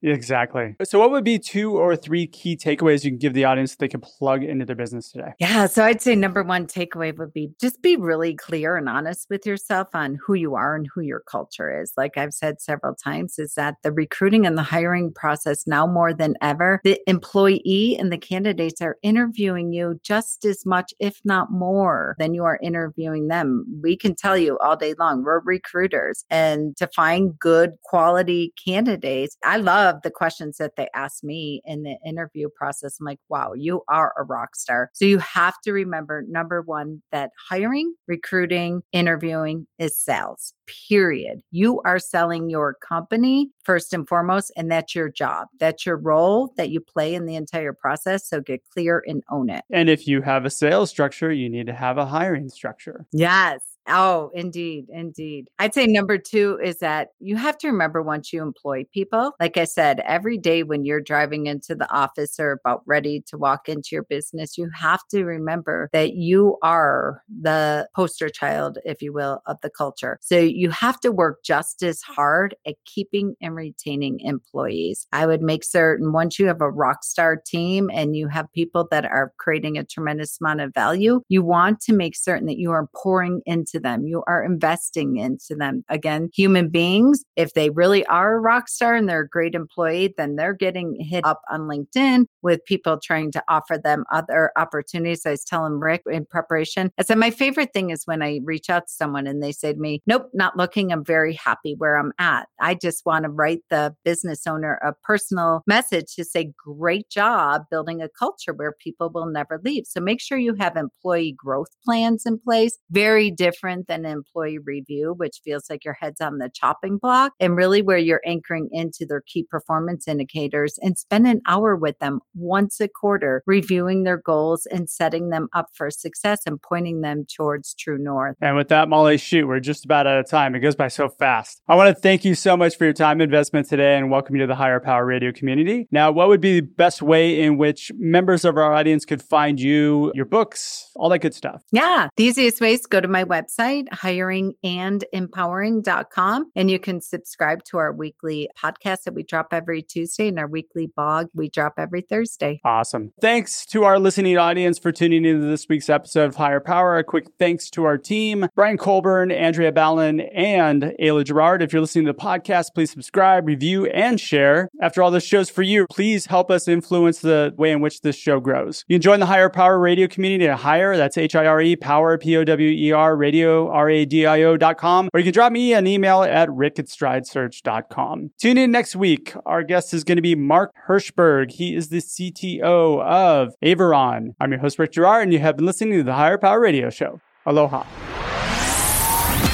Exactly. 0.02 0.76
So, 0.84 0.98
what 0.98 1.10
would 1.10 1.24
be 1.24 1.38
two 1.38 1.76
or 1.76 1.96
three 1.96 2.26
key 2.26 2.56
takeaways 2.56 3.04
you 3.04 3.10
can 3.10 3.18
give 3.18 3.34
the 3.34 3.44
audience 3.44 3.72
that 3.72 3.78
they 3.78 3.88
can 3.88 4.00
plug 4.00 4.42
into 4.42 4.64
their 4.64 4.76
business 4.76 5.10
today? 5.10 5.32
Yeah. 5.38 5.66
So, 5.66 5.84
I'd 5.84 6.02
say 6.02 6.14
number 6.14 6.42
one 6.42 6.66
takeaway 6.66 7.16
would 7.16 7.32
be 7.32 7.50
just 7.60 7.82
be 7.82 7.96
really 7.96 8.34
clear 8.34 8.76
and 8.76 8.88
honest 8.88 9.26
with 9.30 9.46
yourself 9.46 9.88
on 9.94 10.18
who 10.24 10.34
you 10.34 10.54
are 10.54 10.74
and 10.74 10.88
who 10.94 11.00
your 11.00 11.20
culture 11.20 11.80
is. 11.82 11.92
Like 11.96 12.16
I've 12.16 12.34
said 12.34 12.60
several 12.60 12.94
times, 12.94 13.38
is 13.38 13.54
that 13.54 13.76
the 13.82 13.92
recruiting 13.92 14.46
and 14.46 14.56
the 14.56 14.62
hiring 14.62 15.12
process 15.12 15.66
now 15.66 15.86
more 15.86 16.12
than 16.12 16.34
ever, 16.40 16.80
the 16.84 17.00
employee 17.06 17.96
and 17.98 18.12
the 18.12 18.18
candidates 18.18 18.80
are 18.80 18.96
interviewing 19.02 19.72
you 19.72 19.98
just 20.02 20.44
as 20.44 20.64
much, 20.64 20.92
if 20.98 21.20
not 21.24 21.50
more, 21.50 22.16
than 22.18 22.34
you 22.34 22.44
are 22.44 22.58
interviewing 22.62 23.28
them. 23.28 23.64
We 23.82 23.96
can 23.96 24.14
tell 24.14 24.36
you 24.36 24.58
all 24.58 24.76
day 24.76 24.94
long, 24.98 25.22
we're 25.22 25.40
recruiters. 25.40 26.24
And 26.30 26.76
to 26.76 26.86
find 26.88 27.38
good 27.38 27.72
quality 27.84 28.52
candidates, 28.64 29.36
I 29.44 29.57
love 29.57 30.03
the 30.03 30.11
questions 30.11 30.59
that 30.59 30.76
they 30.76 30.88
ask 30.94 31.22
me 31.24 31.62
in 31.64 31.83
the 31.83 31.96
interview 32.05 32.48
process. 32.48 32.98
I'm 33.00 33.07
like, 33.07 33.20
wow, 33.29 33.53
you 33.55 33.83
are 33.88 34.12
a 34.18 34.24
rock 34.24 34.57
star. 34.57 34.90
So 34.92 35.05
you 35.05 35.18
have 35.18 35.55
to 35.64 35.72
remember 35.72 36.24
number 36.29 36.62
one, 36.62 37.03
that 37.12 37.31
hiring, 37.48 37.94
recruiting, 38.07 38.83
interviewing 38.92 39.66
is 39.79 39.98
sales, 39.98 40.53
period. 40.88 41.40
You 41.50 41.81
are 41.85 41.98
selling 41.98 42.50
your 42.50 42.74
company 42.74 43.50
first 43.64 43.92
and 43.92 44.09
foremost, 44.09 44.53
and 44.57 44.70
that's 44.70 44.94
your 44.94 45.09
job. 45.09 45.48
That's 45.59 45.87
your 45.87 45.96
role 45.96 46.53
that 46.57 46.70
you 46.70 46.81
play 46.81 47.14
in 47.14 47.26
the 47.26 47.37
entire 47.37 47.72
process. 47.72 48.29
So 48.29 48.40
get 48.40 48.62
clear 48.72 49.03
and 49.07 49.22
own 49.31 49.50
it. 49.50 49.64
And 49.70 49.88
if 49.88 50.07
you 50.07 50.22
have 50.22 50.44
a 50.44 50.50
sales 50.50 50.90
structure, 50.90 51.33
you 51.33 51.48
need 51.48 51.66
to 51.66 51.74
have 51.74 51.98
a 51.98 52.07
hiring 52.07 52.48
structure. 52.48 53.07
Yes. 53.12 53.61
Oh, 53.92 54.31
indeed. 54.35 54.87
Indeed. 54.88 55.48
I'd 55.59 55.74
say 55.74 55.87
number 55.87 56.16
two 56.16 56.59
is 56.62 56.79
that 56.79 57.09
you 57.18 57.37
have 57.37 57.59
to 57.59 57.66
remember 57.68 58.03
once 58.03 58.33
you 58.33 58.40
employ 58.40 58.85
people, 58.92 59.33
like 59.40 59.57
I 59.57 59.64
said, 59.64 60.00
every 60.07 60.38
day 60.38 60.62
when 60.62 60.85
you're 60.85 61.00
driving 61.00 61.46
into 61.46 61.74
the 61.74 61.90
office 61.92 62.38
or 62.38 62.53
about 62.53 62.83
ready 62.87 63.20
to 63.26 63.37
walk 63.37 63.68
into 63.68 63.88
your 63.92 64.05
business, 64.05 64.57
you 64.57 64.70
have 64.74 65.00
to 65.11 65.24
remember 65.24 65.90
that 65.92 66.14
you 66.14 66.57
are 66.62 67.22
the 67.40 67.88
poster 67.94 68.29
child, 68.29 68.79
if 68.85 69.03
you 69.03 69.12
will, 69.12 69.42
of 69.46 69.57
the 69.62 69.70
culture. 69.70 70.18
So 70.20 70.38
you 70.38 70.70
have 70.70 71.00
to 71.00 71.11
work 71.11 71.42
just 71.44 71.83
as 71.83 72.00
hard 72.00 72.55
at 72.66 72.76
keeping 72.85 73.35
and 73.42 73.57
retaining 73.57 74.20
employees. 74.20 75.07
I 75.12 75.26
would 75.26 75.42
make 75.42 75.64
certain 75.64 76.12
once 76.12 76.38
you 76.38 76.46
have 76.46 76.61
a 76.61 76.70
rock 76.70 77.03
star 77.03 77.37
team 77.37 77.90
and 77.92 78.14
you 78.14 78.29
have 78.29 78.46
people 78.53 78.87
that 78.92 79.05
are 79.05 79.33
creating 79.38 79.79
a 79.79 79.85
tremendous 79.85 80.40
amount 80.40 80.61
of 80.61 80.72
value, 80.74 81.22
you 81.29 81.42
want 81.42 81.81
to 81.81 81.92
make 81.92 82.16
certain 82.16 82.46
that 82.46 82.59
you 82.59 82.70
are 82.70 82.88
pouring 82.94 83.40
into 83.46 83.79
them. 83.80 84.06
You 84.06 84.22
are 84.26 84.44
investing 84.44 85.16
into 85.16 85.54
them. 85.54 85.84
Again, 85.88 86.30
human 86.34 86.68
beings, 86.68 87.24
if 87.36 87.54
they 87.54 87.70
really 87.70 88.04
are 88.06 88.36
a 88.36 88.40
rock 88.40 88.68
star 88.68 88.94
and 88.94 89.08
they're 89.08 89.22
a 89.22 89.28
great 89.28 89.54
employee, 89.54 90.14
then 90.16 90.36
they're 90.36 90.54
getting 90.54 90.96
hit 91.00 91.24
up 91.24 91.40
on 91.50 91.62
LinkedIn 91.62 92.26
with 92.42 92.64
people 92.64 92.98
trying 93.02 93.32
to 93.32 93.42
offer 93.48 93.78
them 93.78 94.04
other 94.12 94.52
opportunities. 94.56 95.26
I 95.26 95.30
was 95.30 95.44
telling 95.44 95.80
Rick 95.80 96.02
in 96.10 96.26
preparation, 96.26 96.90
I 96.98 97.02
said, 97.02 97.18
my 97.18 97.30
favorite 97.30 97.72
thing 97.72 97.90
is 97.90 98.06
when 98.06 98.22
I 98.22 98.40
reach 98.44 98.70
out 98.70 98.86
to 98.86 98.92
someone 98.92 99.26
and 99.26 99.42
they 99.42 99.52
say 99.52 99.72
to 99.72 99.78
me, 99.78 100.02
Nope, 100.06 100.30
not 100.34 100.56
looking. 100.56 100.92
I'm 100.92 101.04
very 101.04 101.34
happy 101.34 101.74
where 101.76 101.96
I'm 101.96 102.12
at. 102.18 102.48
I 102.60 102.74
just 102.74 103.04
want 103.06 103.24
to 103.24 103.30
write 103.30 103.60
the 103.70 103.94
business 104.04 104.46
owner 104.46 104.74
a 104.82 104.92
personal 105.04 105.62
message 105.66 106.14
to 106.16 106.24
say, 106.24 106.52
Great 106.64 107.08
job 107.08 107.62
building 107.70 108.02
a 108.02 108.08
culture 108.08 108.52
where 108.52 108.72
people 108.72 109.10
will 109.12 109.26
never 109.26 109.60
leave. 109.64 109.84
So 109.86 110.00
make 110.00 110.20
sure 110.20 110.38
you 110.38 110.54
have 110.54 110.76
employee 110.76 111.34
growth 111.36 111.68
plans 111.84 112.24
in 112.26 112.38
place. 112.38 112.78
Very 112.90 113.30
different 113.30 113.59
than 113.62 114.04
an 114.04 114.12
employee 114.12 114.58
review, 114.58 115.14
which 115.16 115.40
feels 115.44 115.64
like 115.70 115.84
your 115.84 115.96
head's 116.00 116.20
on 116.20 116.38
the 116.38 116.50
chopping 116.54 116.98
block, 116.98 117.32
and 117.40 117.56
really 117.56 117.82
where 117.82 117.98
you're 117.98 118.22
anchoring 118.26 118.68
into 118.72 119.06
their 119.06 119.22
key 119.26 119.44
performance 119.48 120.08
indicators 120.08 120.78
and 120.82 120.98
spend 120.98 121.26
an 121.26 121.40
hour 121.46 121.76
with 121.76 121.98
them 121.98 122.20
once 122.34 122.80
a 122.80 122.88
quarter, 122.88 123.42
reviewing 123.46 124.04
their 124.04 124.18
goals 124.18 124.66
and 124.66 124.88
setting 124.88 125.30
them 125.30 125.48
up 125.54 125.66
for 125.74 125.90
success 125.90 126.40
and 126.46 126.60
pointing 126.62 127.00
them 127.00 127.24
towards 127.34 127.74
true 127.74 127.98
north. 127.98 128.36
And 128.40 128.56
with 128.56 128.68
that, 128.68 128.88
Molly, 128.88 129.18
shoot, 129.18 129.46
we're 129.46 129.60
just 129.60 129.84
about 129.84 130.06
out 130.06 130.18
of 130.18 130.28
time. 130.28 130.54
It 130.54 130.60
goes 130.60 130.76
by 130.76 130.88
so 130.88 131.08
fast. 131.08 131.62
I 131.68 131.74
want 131.74 131.94
to 131.94 132.00
thank 132.00 132.24
you 132.24 132.34
so 132.34 132.56
much 132.56 132.76
for 132.76 132.84
your 132.84 132.92
time 132.92 133.20
investment 133.20 133.68
today 133.68 133.96
and 133.96 134.10
welcome 134.10 134.34
you 134.36 134.42
to 134.42 134.46
the 134.46 134.54
Hire 134.54 134.80
Power 134.80 135.04
Radio 135.04 135.32
community. 135.32 135.88
Now, 135.90 136.10
what 136.10 136.28
would 136.28 136.40
be 136.40 136.60
the 136.60 136.66
best 136.66 137.02
way 137.02 137.40
in 137.40 137.58
which 137.58 137.92
members 137.98 138.44
of 138.44 138.56
our 138.56 138.72
audience 138.72 139.04
could 139.04 139.22
find 139.22 139.60
you, 139.60 140.12
your 140.14 140.24
books, 140.24 140.90
all 140.96 141.08
that 141.10 141.18
good 141.18 141.34
stuff? 141.34 141.62
Yeah. 141.72 142.08
The 142.16 142.24
easiest 142.24 142.60
way 142.60 142.74
is 142.74 142.86
go 142.86 143.00
to 143.00 143.08
my 143.08 143.24
website, 143.24 143.49
hiringandempowering.com, 143.58 146.52
and 146.54 146.70
you 146.70 146.78
can 146.78 147.00
subscribe 147.00 147.64
to 147.64 147.78
our 147.78 147.92
weekly 147.92 148.48
podcast 148.56 149.02
that 149.04 149.14
we 149.14 149.22
drop 149.22 149.48
every 149.52 149.80
Tuesday 149.82 150.28
and 150.28 150.38
our 150.38 150.46
weekly 150.46 150.86
blog 150.86 151.28
we 151.34 151.48
drop 151.48 151.74
every 151.78 152.02
Thursday. 152.02 152.60
Awesome. 152.64 153.12
Thanks 153.20 153.66
to 153.66 153.84
our 153.84 153.98
listening 153.98 154.38
audience 154.38 154.78
for 154.78 154.92
tuning 154.92 155.24
into 155.24 155.46
this 155.46 155.68
week's 155.68 155.88
episode 155.88 156.26
of 156.26 156.36
Hire 156.36 156.60
Power. 156.60 156.98
A 156.98 157.04
quick 157.04 157.28
thanks 157.38 157.70
to 157.70 157.84
our 157.84 157.98
team, 157.98 158.46
Brian 158.54 158.76
Colburn, 158.76 159.32
Andrea 159.32 159.72
Ballin, 159.72 160.20
and 160.20 160.94
Ayla 161.00 161.24
Girard. 161.24 161.62
If 161.62 161.72
you're 161.72 161.80
listening 161.80 162.06
to 162.06 162.12
the 162.12 162.18
podcast, 162.18 162.74
please 162.74 162.90
subscribe, 162.90 163.46
review, 163.46 163.86
and 163.86 164.20
share. 164.20 164.68
After 164.80 165.02
all, 165.02 165.10
this 165.10 165.24
show's 165.24 165.50
for 165.50 165.62
you. 165.62 165.86
Please 165.90 166.26
help 166.26 166.50
us 166.50 166.68
influence 166.68 167.20
the 167.20 167.54
way 167.56 167.72
in 167.72 167.80
which 167.80 168.02
this 168.02 168.16
show 168.16 168.40
grows. 168.40 168.84
You 168.88 168.94
can 168.94 169.02
join 169.02 169.20
the 169.20 169.26
Hire 169.26 169.50
Power 169.50 169.78
Radio 169.78 170.06
community 170.06 170.46
at 170.46 170.58
Hire, 170.58 170.96
that's 170.96 171.16
H 171.16 171.34
I 171.34 171.46
R 171.46 171.60
E, 171.60 171.76
Power, 171.76 172.18
P 172.18 172.36
O 172.36 172.44
W 172.44 172.68
E 172.68 172.92
R, 172.92 173.16
radio, 173.16 173.39
R 173.44 173.88
A 173.90 174.05
D 174.05 174.26
I 174.26 174.42
O.com, 174.42 175.09
or 175.12 175.20
you 175.20 175.24
can 175.24 175.33
drop 175.33 175.53
me 175.53 175.72
an 175.74 175.87
email 175.87 176.22
at 176.22 176.50
rick 176.53 176.79
at 176.79 176.87
stridesearch.com. 176.87 178.31
Tune 178.38 178.59
in 178.59 178.70
next 178.70 178.96
week. 178.96 179.35
Our 179.46 179.62
guest 179.62 179.94
is 179.94 180.05
going 180.05 180.16
to 180.16 180.22
be 180.22 180.35
Mark 180.35 180.72
Hirschberg. 180.88 181.53
He 181.53 181.74
is 181.74 181.88
the 181.88 181.98
CTO 181.98 183.03
of 183.03 183.55
Averon. 183.62 184.35
I'm 184.40 184.50
your 184.50 184.61
host, 184.61 184.79
Rick 184.79 184.92
Girard, 184.92 185.24
and 185.24 185.33
you 185.33 185.38
have 185.38 185.57
been 185.57 185.66
listening 185.66 185.98
to 185.98 186.03
the 186.03 186.14
Hire 186.14 186.38
Power 186.38 186.61
Radio 186.61 186.90
Show. 186.90 187.20
Aloha. 187.46 187.85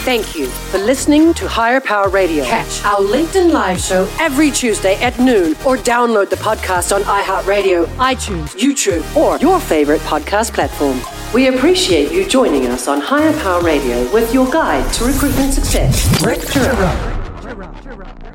Thank 0.07 0.37
you 0.37 0.47
for 0.47 0.79
listening 0.79 1.35
to 1.35 1.49
Hire 1.49 1.81
Power 1.81 2.09
Radio. 2.09 2.45
Catch 2.45 2.85
our 2.85 2.99
LinkedIn 2.99 3.51
live 3.51 3.81
show 3.81 4.09
every 4.21 4.53
Tuesday 4.53 4.95
at 5.03 5.19
noon 5.19 5.57
or 5.67 5.77
download 5.77 6.31
the 6.31 6.37
podcast 6.37 6.95
on 6.95 7.03
iHeartRadio, 7.03 7.87
iTunes, 7.97 8.55
YouTube, 8.55 9.03
or 9.17 9.37
your 9.39 9.59
favorite 9.59 10.01
podcast 10.03 10.55
platform. 10.55 11.01
We 11.35 11.49
appreciate 11.49 12.13
you 12.13 12.25
joining 12.25 12.69
us 12.69 12.87
on 12.87 13.01
Hire 13.01 13.33
Power 13.41 13.61
Radio 13.63 14.09
with 14.13 14.33
your 14.33 14.49
guide 14.49 14.93
to 14.93 15.07
recruitment 15.07 15.53
success, 15.53 16.25
Rick 16.25 16.43
Girard. 16.53 18.26